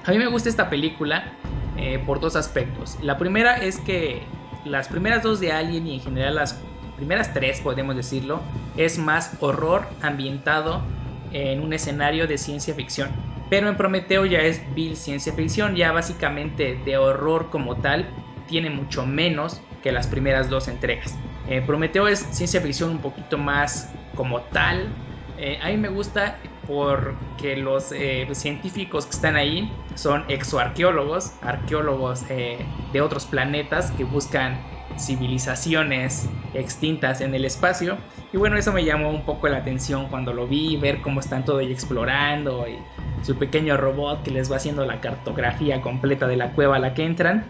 [0.03, 1.37] A mí me gusta esta película
[1.75, 2.97] eh, por dos aspectos.
[2.99, 4.27] La primera es que
[4.63, 8.41] las primeras dos de Alien y en general las primeras tres, podemos decirlo,
[8.75, 10.87] es más horror ambientado
[11.29, 13.11] en un escenario de ciencia ficción.
[13.49, 18.17] Pero en Prometeo ya es Bill ciencia ficción, ya básicamente de horror como tal,
[18.47, 21.15] tiene mucho menos que las primeras dos entregas.
[21.47, 24.89] Eh, Prometeo es ciencia ficción un poquito más como tal.
[25.37, 32.27] Eh, a mí me gusta porque los eh, científicos que están ahí son exoarqueólogos, arqueólogos
[32.27, 34.57] de otros planetas que buscan
[34.97, 37.95] civilizaciones extintas en el espacio.
[38.33, 41.45] Y bueno, eso me llamó un poco la atención cuando lo vi, ver cómo están
[41.45, 42.75] todo ahí explorando y
[43.23, 46.95] su pequeño robot que les va haciendo la cartografía completa de la cueva a la
[46.95, 47.45] que entran.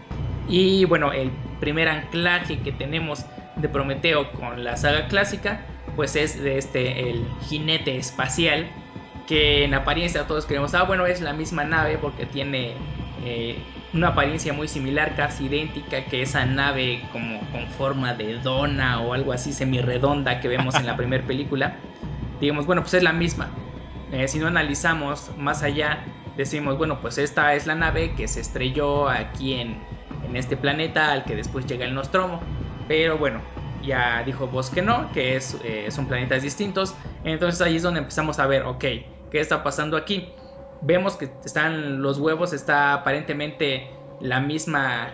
[0.48, 1.30] Y bueno, el
[1.60, 3.24] primer anclaje que tenemos
[3.56, 5.60] de Prometeo con la saga clásica,
[5.96, 8.66] pues es de este, el jinete espacial,
[9.26, 12.74] que en apariencia todos creemos, ah, bueno, es la misma nave porque tiene
[13.24, 13.58] eh,
[13.92, 19.14] una apariencia muy similar, casi idéntica, que esa nave como con forma de dona o
[19.14, 21.76] algo así semi-redonda que vemos en la primera película.
[22.40, 23.50] Digamos, bueno, pues es la misma.
[24.12, 26.04] Eh, si no analizamos más allá,
[26.36, 29.82] decimos, bueno, pues esta es la nave que se estrelló aquí en,
[30.28, 32.40] en este planeta al que después llega el Nostromo.
[32.88, 33.40] Pero bueno,
[33.82, 36.94] ya dijo vos que no, que eh, son planetas distintos.
[37.24, 38.84] Entonces ahí es donde empezamos a ver, ok,
[39.30, 40.32] ¿qué está pasando aquí?
[40.82, 43.88] vemos que están los huevos, está aparentemente
[44.20, 45.10] la misma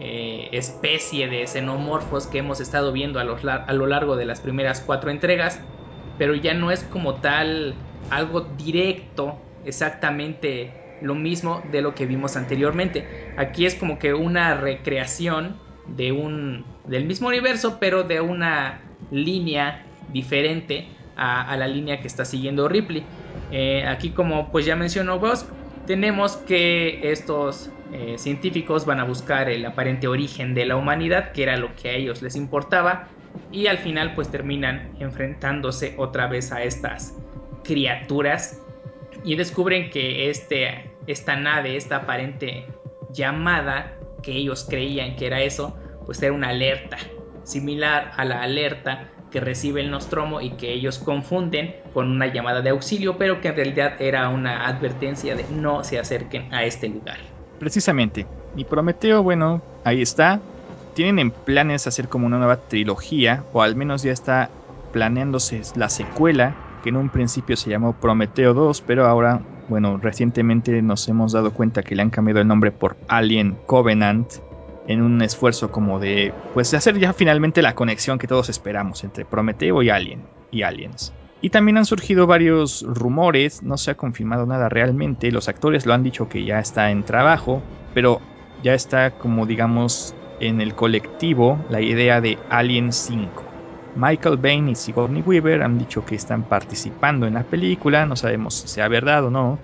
[0.00, 5.10] eh, especie de xenomorfos que hemos estado viendo a lo largo de las primeras cuatro
[5.10, 5.60] entregas,
[6.18, 7.74] pero ya no es como tal
[8.10, 10.70] algo directo, exactamente
[11.00, 13.04] lo mismo de lo que vimos anteriormente.
[13.36, 15.56] Aquí es como que una recreación
[15.96, 18.80] de un del mismo universo, pero de una
[19.10, 23.04] línea diferente a, la línea que está siguiendo Ripley.
[23.50, 25.46] Eh, aquí como pues ya mencionó vos,
[25.86, 31.44] tenemos que estos eh, científicos van a buscar el aparente origen de la humanidad, que
[31.44, 33.08] era lo que a ellos les importaba,
[33.52, 37.14] y al final pues terminan enfrentándose otra vez a estas
[37.62, 38.60] criaturas
[39.24, 42.66] y descubren que este, esta nave, esta aparente
[43.10, 46.98] llamada que ellos creían que era eso, pues era una alerta,
[47.44, 52.62] similar a la alerta que recibe el Nostromo y que ellos confunden con una llamada
[52.62, 56.88] de auxilio, pero que en realidad era una advertencia de no se acerquen a este
[56.88, 57.18] lugar.
[57.58, 58.26] Precisamente.
[58.56, 60.40] Y Prometeo, bueno, ahí está.
[60.94, 64.50] Tienen en planes hacer como una nueva trilogía, o al menos ya está
[64.92, 66.56] planeándose la secuela,
[66.86, 71.52] que en un principio se llamó Prometeo 2, pero ahora, bueno, recientemente nos hemos dado
[71.52, 74.34] cuenta que le han cambiado el nombre por Alien Covenant,
[74.86, 79.02] en un esfuerzo como de, pues, de hacer ya finalmente la conexión que todos esperamos
[79.02, 80.22] entre Prometeo y Alien,
[80.52, 81.12] y Aliens.
[81.40, 85.92] Y también han surgido varios rumores, no se ha confirmado nada realmente, los actores lo
[85.92, 87.62] han dicho que ya está en trabajo,
[87.94, 88.20] pero
[88.62, 93.45] ya está como digamos en el colectivo la idea de Alien 5.
[93.96, 98.54] Michael Bain y Sigourney Weaver han dicho que están participando en la película, no sabemos
[98.54, 99.58] si sea verdad o no,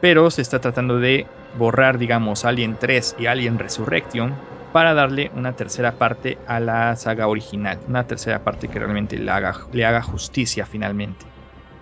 [0.00, 1.26] pero se está tratando de
[1.56, 4.34] borrar, digamos, Alien 3 y Alien Resurrection
[4.72, 9.30] para darle una tercera parte a la saga original, una tercera parte que realmente le
[9.30, 11.24] haga, justicia finalmente.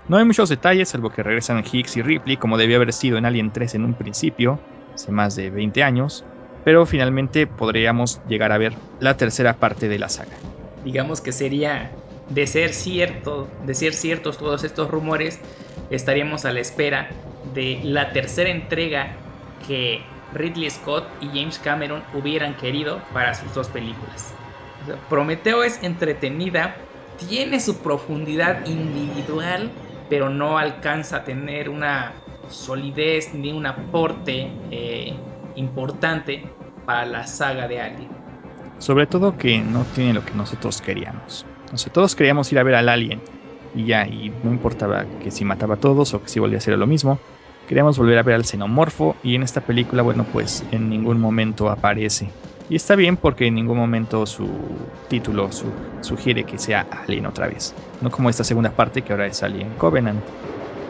[0.08, 3.26] No hay muchos detalles, salvo que regresan Higgs y Ripley, como debió haber sido en
[3.26, 4.58] Alien 3 en un principio,
[4.94, 6.24] hace más de 20 años,
[6.64, 10.36] pero finalmente podríamos llegar a ver la tercera parte de la saga.
[10.82, 11.92] Digamos que sería
[12.28, 15.40] de ser cierto, de ser ciertos todos estos rumores,
[15.90, 17.10] estaríamos a la espera
[17.42, 19.16] de la tercera entrega
[19.66, 24.34] que Ridley Scott y James Cameron hubieran querido para sus dos películas.
[25.08, 26.76] Prometeo es entretenida,
[27.16, 29.70] tiene su profundidad individual,
[30.08, 32.14] pero no alcanza a tener una
[32.46, 38.17] solidez ni un aporte eh, importante para la saga de Alien.
[38.78, 41.46] Sobre todo que no tiene lo que nosotros queríamos.
[41.74, 43.22] Sea, todos queríamos ir a ver al Alien
[43.72, 46.60] y ya, y no importaba que si mataba a todos o que si volvía a
[46.60, 47.20] ser lo mismo.
[47.66, 51.68] Queríamos volver a ver al xenomorfo y en esta película, bueno, pues en ningún momento
[51.68, 52.34] aparece.
[52.68, 55.50] Y está bien porque en ningún momento su título
[56.00, 57.74] sugiere que sea Alien otra vez.
[58.00, 60.24] No como esta segunda parte que ahora es Alien Covenant.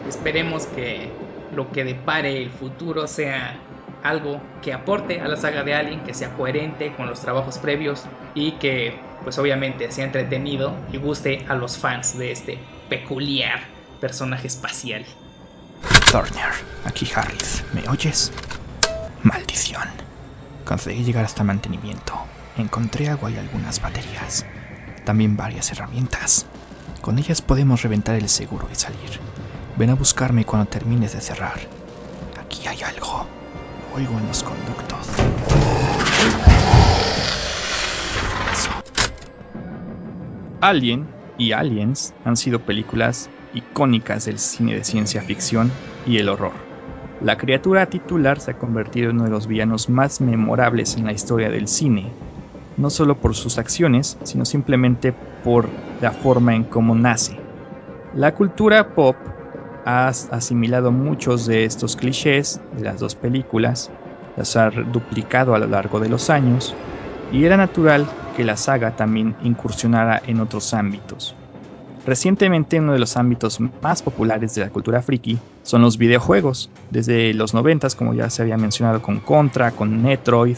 [0.05, 1.11] Esperemos que
[1.49, 3.68] lo que depare el futuro sea
[4.03, 8.05] algo que aporte a la saga de Alien, que sea coherente con los trabajos previos
[8.33, 12.57] y que pues obviamente sea entretenido y guste a los fans de este
[12.89, 13.59] peculiar
[13.99, 15.05] personaje espacial.
[16.11, 16.51] Turner,
[16.85, 18.31] aquí Harris, ¿me oyes?
[19.23, 19.87] Maldición.
[20.65, 22.13] Conseguí llegar hasta mantenimiento.
[22.57, 24.45] Encontré agua y algunas baterías.
[25.03, 26.45] También varias herramientas.
[27.01, 29.19] Con ellas podemos reventar el seguro y salir.
[29.77, 31.59] Ven a buscarme cuando termines de cerrar.
[32.39, 33.38] Aquí hay algo.
[33.95, 35.07] Oigo en los conductos.
[40.61, 45.71] Alien y Aliens han sido películas icónicas del cine de ciencia ficción
[46.05, 46.53] y el horror.
[47.21, 51.13] La criatura titular se ha convertido en uno de los villanos más memorables en la
[51.13, 52.13] historia del cine,
[52.77, 55.13] no solo por sus acciones, sino simplemente
[55.43, 55.69] por
[55.99, 57.39] la forma en cómo nace.
[58.13, 59.15] La cultura pop
[59.89, 63.89] ha asimilado muchos de estos clichés de las dos películas,
[64.37, 66.75] las ha duplicado a lo largo de los años,
[67.31, 68.05] y era natural
[68.37, 71.35] que la saga también incursionara en otros ámbitos.
[72.05, 76.69] Recientemente uno de los ámbitos más populares de la cultura friki son los videojuegos.
[76.91, 80.57] Desde los 90, como ya se había mencionado con Contra, con Metroid,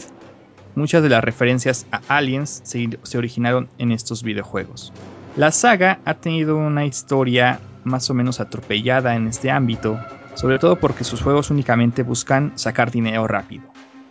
[0.74, 4.92] muchas de las referencias a aliens se originaron en estos videojuegos.
[5.36, 9.98] La saga ha tenido una historia más o menos atropellada en este ámbito,
[10.34, 13.64] sobre todo porque sus juegos únicamente buscan sacar dinero rápido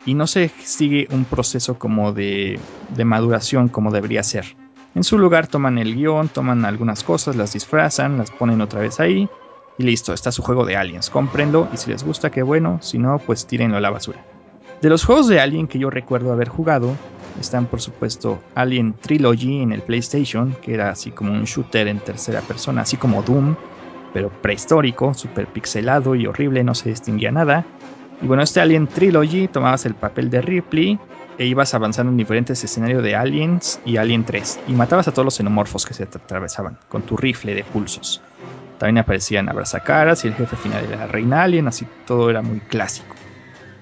[0.04, 2.60] y no se sigue un proceso como de,
[3.06, 4.46] maduración como debería ser.
[4.96, 9.00] En su lugar toman el guion, toman algunas cosas, las disfrazan, las ponen otra vez
[9.00, 9.30] ahí
[9.78, 11.10] y listo, está su juego de aliens.
[11.10, 14.26] Comprenlo y si les gusta, qué bueno, si no, pues tírenlo a la basura.
[14.82, 16.96] De los juegos de Alien que yo recuerdo haber jugado,
[17.40, 22.00] están por supuesto Alien Trilogy en el PlayStation, que era así como un shooter en
[22.00, 23.56] tercera persona, así como Doom,
[24.12, 27.64] pero prehistórico, super pixelado y horrible, no se distinguía nada.
[28.24, 31.00] Y bueno, este Alien Trilogy tomabas el papel de Ripley
[31.38, 35.26] e ibas avanzando en diferentes escenarios de Aliens y Alien 3 y matabas a todos
[35.26, 38.20] los xenomorfos que se atravesaban con tu rifle de pulsos.
[38.80, 42.60] También aparecían abrazacaras y el jefe final de la reina Alien, así todo era muy
[42.62, 43.21] clásico.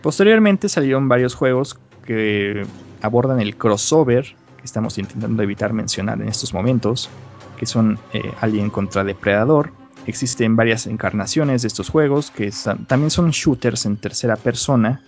[0.01, 2.65] Posteriormente salieron varios juegos que
[3.01, 4.25] abordan el crossover
[4.57, 7.09] que estamos intentando evitar mencionar en estos momentos,
[7.57, 9.71] que son eh, Alien contra Depredador.
[10.05, 12.51] Existen varias encarnaciones de estos juegos que
[12.87, 15.01] también son shooters en tercera persona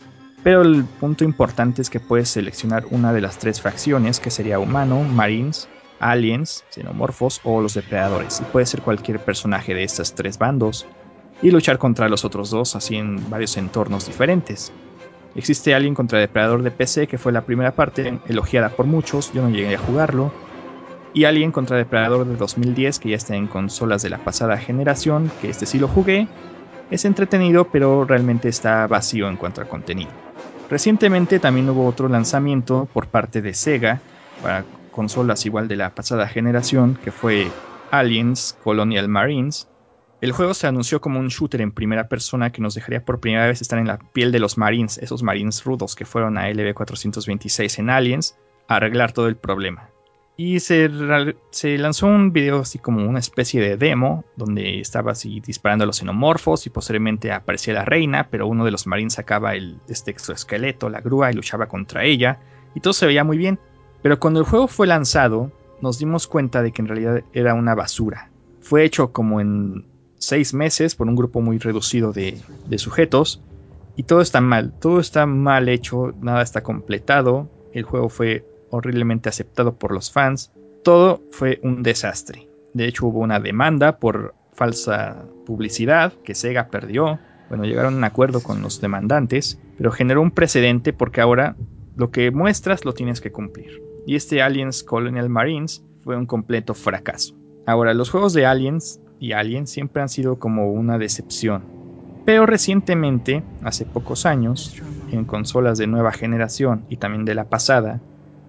[0.43, 4.57] pero el punto importante es que puedes seleccionar una de las tres fracciones, que sería
[4.57, 5.67] humano, marines,
[5.99, 8.41] aliens, xenomorfos o los depredadores.
[8.41, 10.87] Y puede ser cualquier personaje de estos tres bandos.
[11.41, 14.71] Y luchar contra los otros dos, así en varios entornos diferentes.
[15.33, 19.41] Existe Alien contra Depredador de PC, que fue la primera parte, elogiada por muchos, yo
[19.41, 20.31] no llegué a jugarlo.
[21.13, 25.31] Y Alien contra Depredador de 2010, que ya está en consolas de la pasada generación,
[25.41, 26.27] que este sí lo jugué.
[26.89, 30.11] Es entretenido, pero realmente está vacío en cuanto a contenido.
[30.69, 34.01] Recientemente también hubo otro lanzamiento por parte de Sega
[34.41, 37.47] para consolas igual de la pasada generación, que fue
[37.91, 39.67] Aliens Colonial Marines.
[40.21, 43.47] El juego se anunció como un shooter en primera persona que nos dejaría por primera
[43.47, 47.79] vez estar en la piel de los Marines, esos Marines rudos que fueron a LB426
[47.79, 48.37] en Aliens,
[48.67, 49.89] a arreglar todo el problema.
[50.37, 50.89] Y se,
[51.79, 55.97] lanzó un video así como una especie de demo, donde estaba así disparando a los
[55.97, 60.89] xenomorfos y posteriormente aparecía la reina, pero uno de los marines sacaba el, este exoesqueleto,
[60.89, 62.39] la grúa, y luchaba contra ella,
[62.75, 63.57] y todo se veía muy bien.
[64.03, 67.73] Pero cuando el juego fue lanzado, nos dimos cuenta de que en realidad era una
[67.73, 68.29] basura.
[68.61, 69.90] Fue hecho como en
[70.21, 72.39] seis meses por un grupo muy reducido de,
[72.77, 73.41] sujetos,
[73.95, 79.29] y todo está mal, todo está mal hecho, nada está completado, el juego fue horriblemente
[79.29, 80.51] aceptado por los fans.
[80.83, 82.47] Todo fue un desastre.
[82.73, 87.19] De hecho hubo una demanda por falsa publicidad que Sega perdió.
[87.49, 91.55] Bueno, llegaron a un acuerdo con los demandantes, pero generó un precedente porque ahora
[91.97, 93.83] lo que muestras lo tienes que cumplir.
[94.07, 97.35] Y este Aliens Colonial Marines fue un completo fracaso.
[97.67, 101.63] Ahora, los juegos de Aliens y Aliens siempre han sido como una decepción.
[102.25, 104.81] Pero recientemente, hace pocos años,
[105.11, 108.01] en consolas de nueva generación y también de la pasada,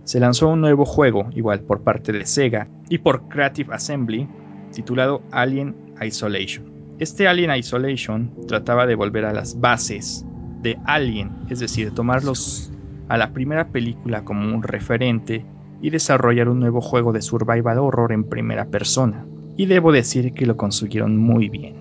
[0.05, 4.27] se lanzó un nuevo juego, igual por parte de Sega y por Creative Assembly,
[4.73, 6.73] titulado Alien Isolation.
[6.99, 10.25] Este Alien Isolation trataba de volver a las bases
[10.63, 12.73] de Alien, es decir, tomarlos
[13.09, 15.45] a la primera película como un referente
[15.83, 19.27] y desarrollar un nuevo juego de survival horror en primera persona.
[19.57, 21.77] Y debo decir que lo consiguieron muy bien.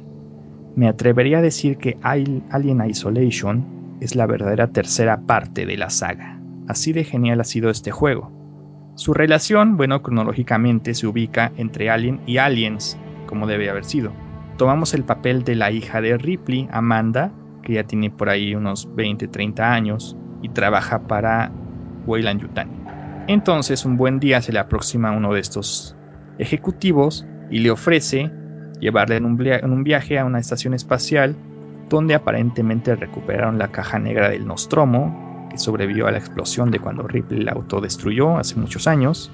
[0.76, 6.42] Me atrevería a decir que Alien Isolation es la verdadera tercera parte de la saga.
[6.68, 8.32] Así de genial ha sido este juego.
[8.96, 14.12] Su relación, bueno, cronológicamente se ubica entre Alien y Aliens, como debe haber sido.
[14.58, 17.32] Tomamos el papel de la hija de Ripley, Amanda,
[17.64, 21.52] que ya tiene por ahí unos 20-30 años y trabaja para
[22.06, 22.74] Weyland Yutani.
[23.28, 25.96] Entonces un buen día se le aproxima a uno de estos
[26.38, 28.32] ejecutivos y le ofrece
[28.80, 31.36] llevarle en un, en un viaje a una estación espacial
[31.90, 37.04] donde aparentemente recuperaron la caja negra del Nostromo que sobrevivió a la explosión de cuando
[37.04, 39.30] Ripley la autodestruyó hace muchos años.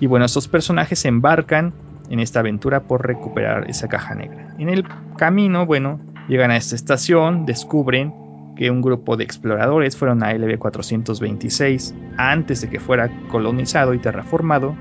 [0.00, 1.72] Y bueno, estos personajes se embarcan
[2.10, 4.54] en esta aventura por recuperar esa caja negra.
[4.58, 4.84] En el
[5.16, 8.12] camino, bueno, llegan a esta estación, descubren
[8.56, 14.76] que un grupo de exploradores fueron a LB426 antes de que fuera colonizado y terraformado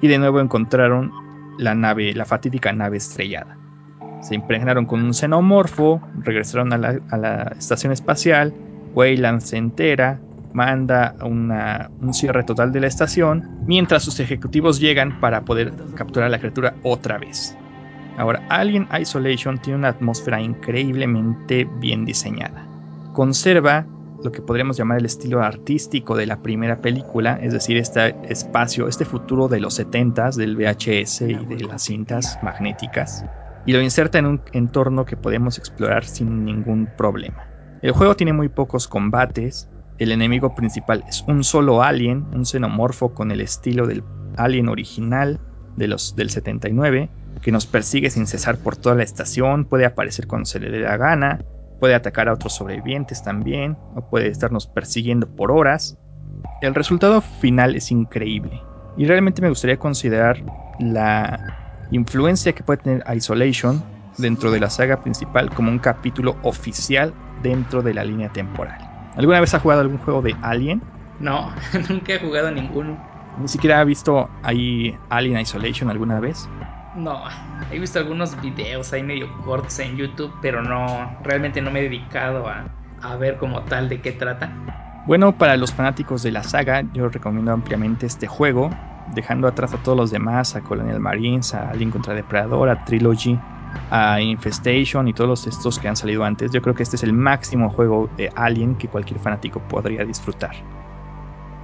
[0.00, 1.10] y de nuevo encontraron
[1.58, 3.56] la nave, la fatídica nave estrellada.
[4.20, 8.52] Se impregnaron con un xenomorfo, regresaron a la, estación espacial,
[8.94, 10.18] Weyland se entera,
[10.52, 16.30] manda un cierre total de la estación, mientras sus ejecutivos llegan para poder capturar a
[16.30, 17.56] la criatura otra vez.
[18.16, 22.66] Ahora, Alien Isolation tiene una atmósfera increíblemente bien diseñada.
[23.12, 23.86] Conserva
[24.22, 28.88] lo que podríamos llamar el estilo artístico de la primera película, es decir, este espacio,
[28.88, 33.24] este futuro de los 70s, del VHS y de las cintas magnéticas,
[33.66, 37.48] y lo inserta en un entorno que podemos explorar sin ningún problema.
[37.82, 39.68] El juego tiene muy pocos combates,
[39.98, 44.02] el enemigo principal es un solo alien, un xenomorfo con el estilo del
[44.36, 45.40] alien original
[45.76, 47.10] de los, del 79,
[47.42, 50.80] que nos persigue sin cesar por toda la estación, puede aparecer cuando se le dé
[50.80, 51.38] la gana,
[51.78, 55.96] puede atacar a otros sobrevivientes también, o puede estarnos persiguiendo por horas.
[56.60, 58.62] El resultado final es increíble,
[58.96, 60.38] y realmente me gustaría considerar
[60.78, 61.40] la
[61.90, 63.82] influencia que puede tener Isolation
[64.18, 68.78] dentro de la saga principal como un capítulo oficial dentro de la línea temporal.
[69.14, 70.82] ¿Alguna vez ha jugado algún juego de Alien?
[71.18, 71.54] No,
[71.88, 72.98] nunca he jugado ninguno.
[73.36, 76.48] ¿Ni siquiera ha visto ahí Alien Isolation alguna vez?
[76.96, 77.22] No,
[77.70, 81.82] he visto algunos videos ahí medio cortos en YouTube, pero no, realmente no me he
[81.84, 82.64] dedicado a,
[83.02, 84.50] a ver como tal de qué trata.
[85.06, 88.70] Bueno, para los fanáticos de la saga, yo recomiendo ampliamente este juego,
[89.14, 93.38] dejando atrás a todos los demás, a Colonial Marines, a Alien contra Depredador, a Trilogy,
[93.90, 97.12] a Infestation y todos estos que han salido antes, yo creo que este es el
[97.12, 100.56] máximo juego de Alien que cualquier fanático podría disfrutar.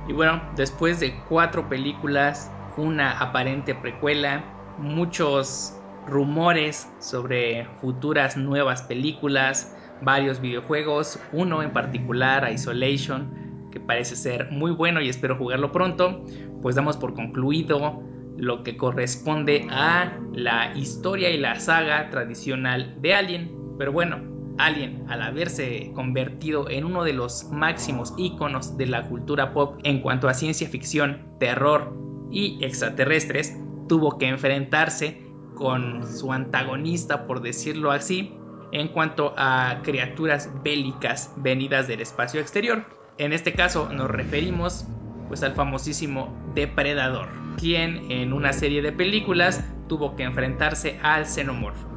[0.08, 4.44] Y bueno, después de cuatro películas, una aparente precuela,
[4.76, 14.50] muchos rumores sobre futuras nuevas películas, varios videojuegos, uno en particular, Isolation, que parece ser
[14.50, 16.24] muy bueno y espero jugarlo pronto,
[16.60, 18.02] pues damos por concluido
[18.36, 23.52] lo que corresponde a la historia y la saga tradicional de Alien.
[23.78, 24.20] Pero bueno,
[24.58, 30.00] Alien, al haberse convertido en uno de los máximos íconos de la cultura pop en
[30.00, 31.96] cuanto a ciencia ficción, terror
[32.30, 33.56] y extraterrestres,
[33.88, 35.22] tuvo que enfrentarse
[35.54, 38.34] con su antagonista, por decirlo así,
[38.72, 42.84] en cuanto a criaturas bélicas venidas del espacio exterior.
[43.18, 44.86] En este caso nos referimos
[45.28, 47.28] pues al famosísimo Depredador,
[47.58, 51.88] quien en una serie de películas tuvo que enfrentarse al xenomorfo.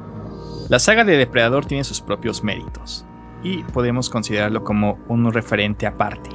[0.68, 3.04] La saga de Depredador tiene sus propios méritos
[3.42, 6.30] y podemos considerarlo como un referente aparte.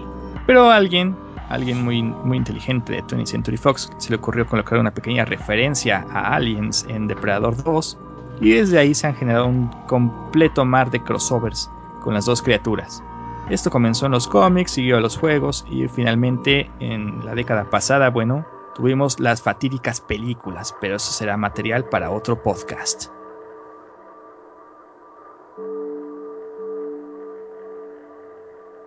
[0.48, 1.16] Pero alguien,
[1.54, 6.06] alguien muy, muy inteligente de 20th Century Fox, se le ocurrió colocar una pequeña referencia
[6.12, 7.98] a Aliens en Depredador 2
[8.40, 11.70] y desde ahí se han generado un completo mar de crossovers
[12.02, 13.04] con las dos criaturas.
[13.50, 18.10] Esto comenzó en los cómics, siguió a los juegos y finalmente en la década pasada,
[18.10, 18.46] bueno,
[18.76, 23.12] tuvimos las fatídicas películas, pero eso será material para otro podcast.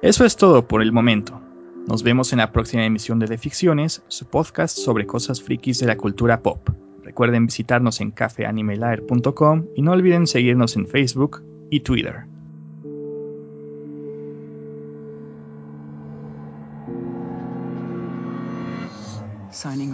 [0.01, 1.41] Eso es todo por el momento.
[1.86, 5.86] Nos vemos en la próxima emisión de De Ficciones, su podcast sobre cosas frikis de
[5.86, 6.70] la cultura pop.
[7.02, 12.24] Recuerden visitarnos en cafeanimelaer.com y no olviden seguirnos en Facebook y Twitter.
[19.51, 19.94] Signing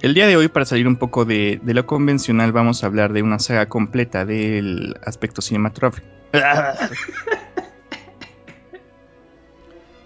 [0.00, 3.12] El día de hoy, para salir un poco de, de, lo convencional, vamos a hablar
[3.12, 6.06] de una saga completa del aspecto cinematográfico.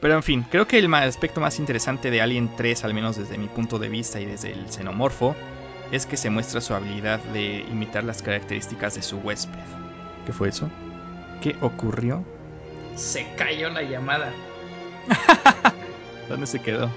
[0.00, 3.36] Pero en fin, creo que el aspecto más interesante de Alien 3, al menos desde
[3.36, 5.36] mi punto de vista y desde el xenomorfo,
[5.92, 9.58] es que se muestra su habilidad de imitar las características de su huésped.
[10.24, 10.70] ¿Qué fue eso?
[11.42, 12.24] ¿Qué ocurrió?
[12.96, 14.32] Se cayó la llamada.
[16.30, 16.90] ¿Dónde se quedó?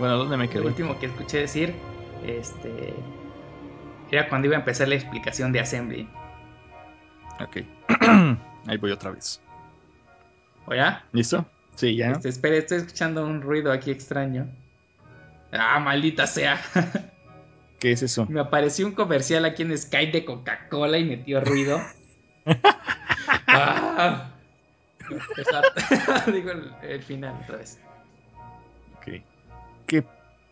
[0.00, 0.62] Bueno, ¿dónde me quedé?
[0.62, 1.74] Lo último que escuché decir
[2.24, 2.94] este
[4.10, 6.08] era cuando iba a empezar la explicación de Assembly.
[7.40, 7.58] Ok.
[8.66, 9.40] Ahí voy otra vez.
[10.66, 11.04] ¿O ya?
[11.12, 11.46] ¿Listo?
[11.76, 12.10] Sí, ya.
[12.10, 14.48] Este, espera, estoy escuchando un ruido aquí extraño.
[15.52, 16.60] Ah, maldita sea.
[17.78, 18.26] ¿Qué es eso?
[18.26, 21.80] Me apareció un comercial aquí en Skype de Coca-Cola y metió ruido.
[23.46, 24.30] ah.
[26.32, 27.80] Digo el, el, final otra vez.
[28.96, 29.22] Ok.
[29.86, 30.04] Que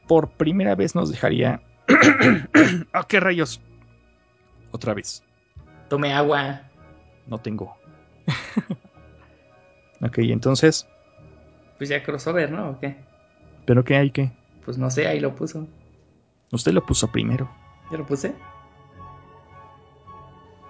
[0.09, 1.63] por primera vez nos dejaría.
[2.93, 3.61] ¿A qué rayos?
[4.73, 5.23] Otra vez.
[5.89, 6.63] Tome agua.
[7.29, 7.77] No tengo.
[10.03, 10.89] ok, entonces.
[11.77, 12.71] Pues ya crossover, ¿no?
[12.71, 12.97] ¿O qué?
[13.65, 14.33] ¿Pero qué hay que?
[14.65, 15.69] Pues no sé, ahí lo puso.
[16.51, 17.49] Usted lo puso primero.
[17.91, 18.35] ¿Ya lo puse?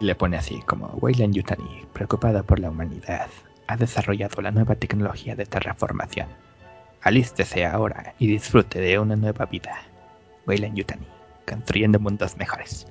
[0.01, 3.29] Le pone así como Weyland Yutani, preocupada por la humanidad,
[3.67, 6.29] ha desarrollado la nueva tecnología de terraformación.
[7.03, 9.77] Alístese ahora y disfrute de una nueva vida.
[10.47, 11.07] Weyland Yutani,
[11.47, 12.87] construyendo mundos mejores.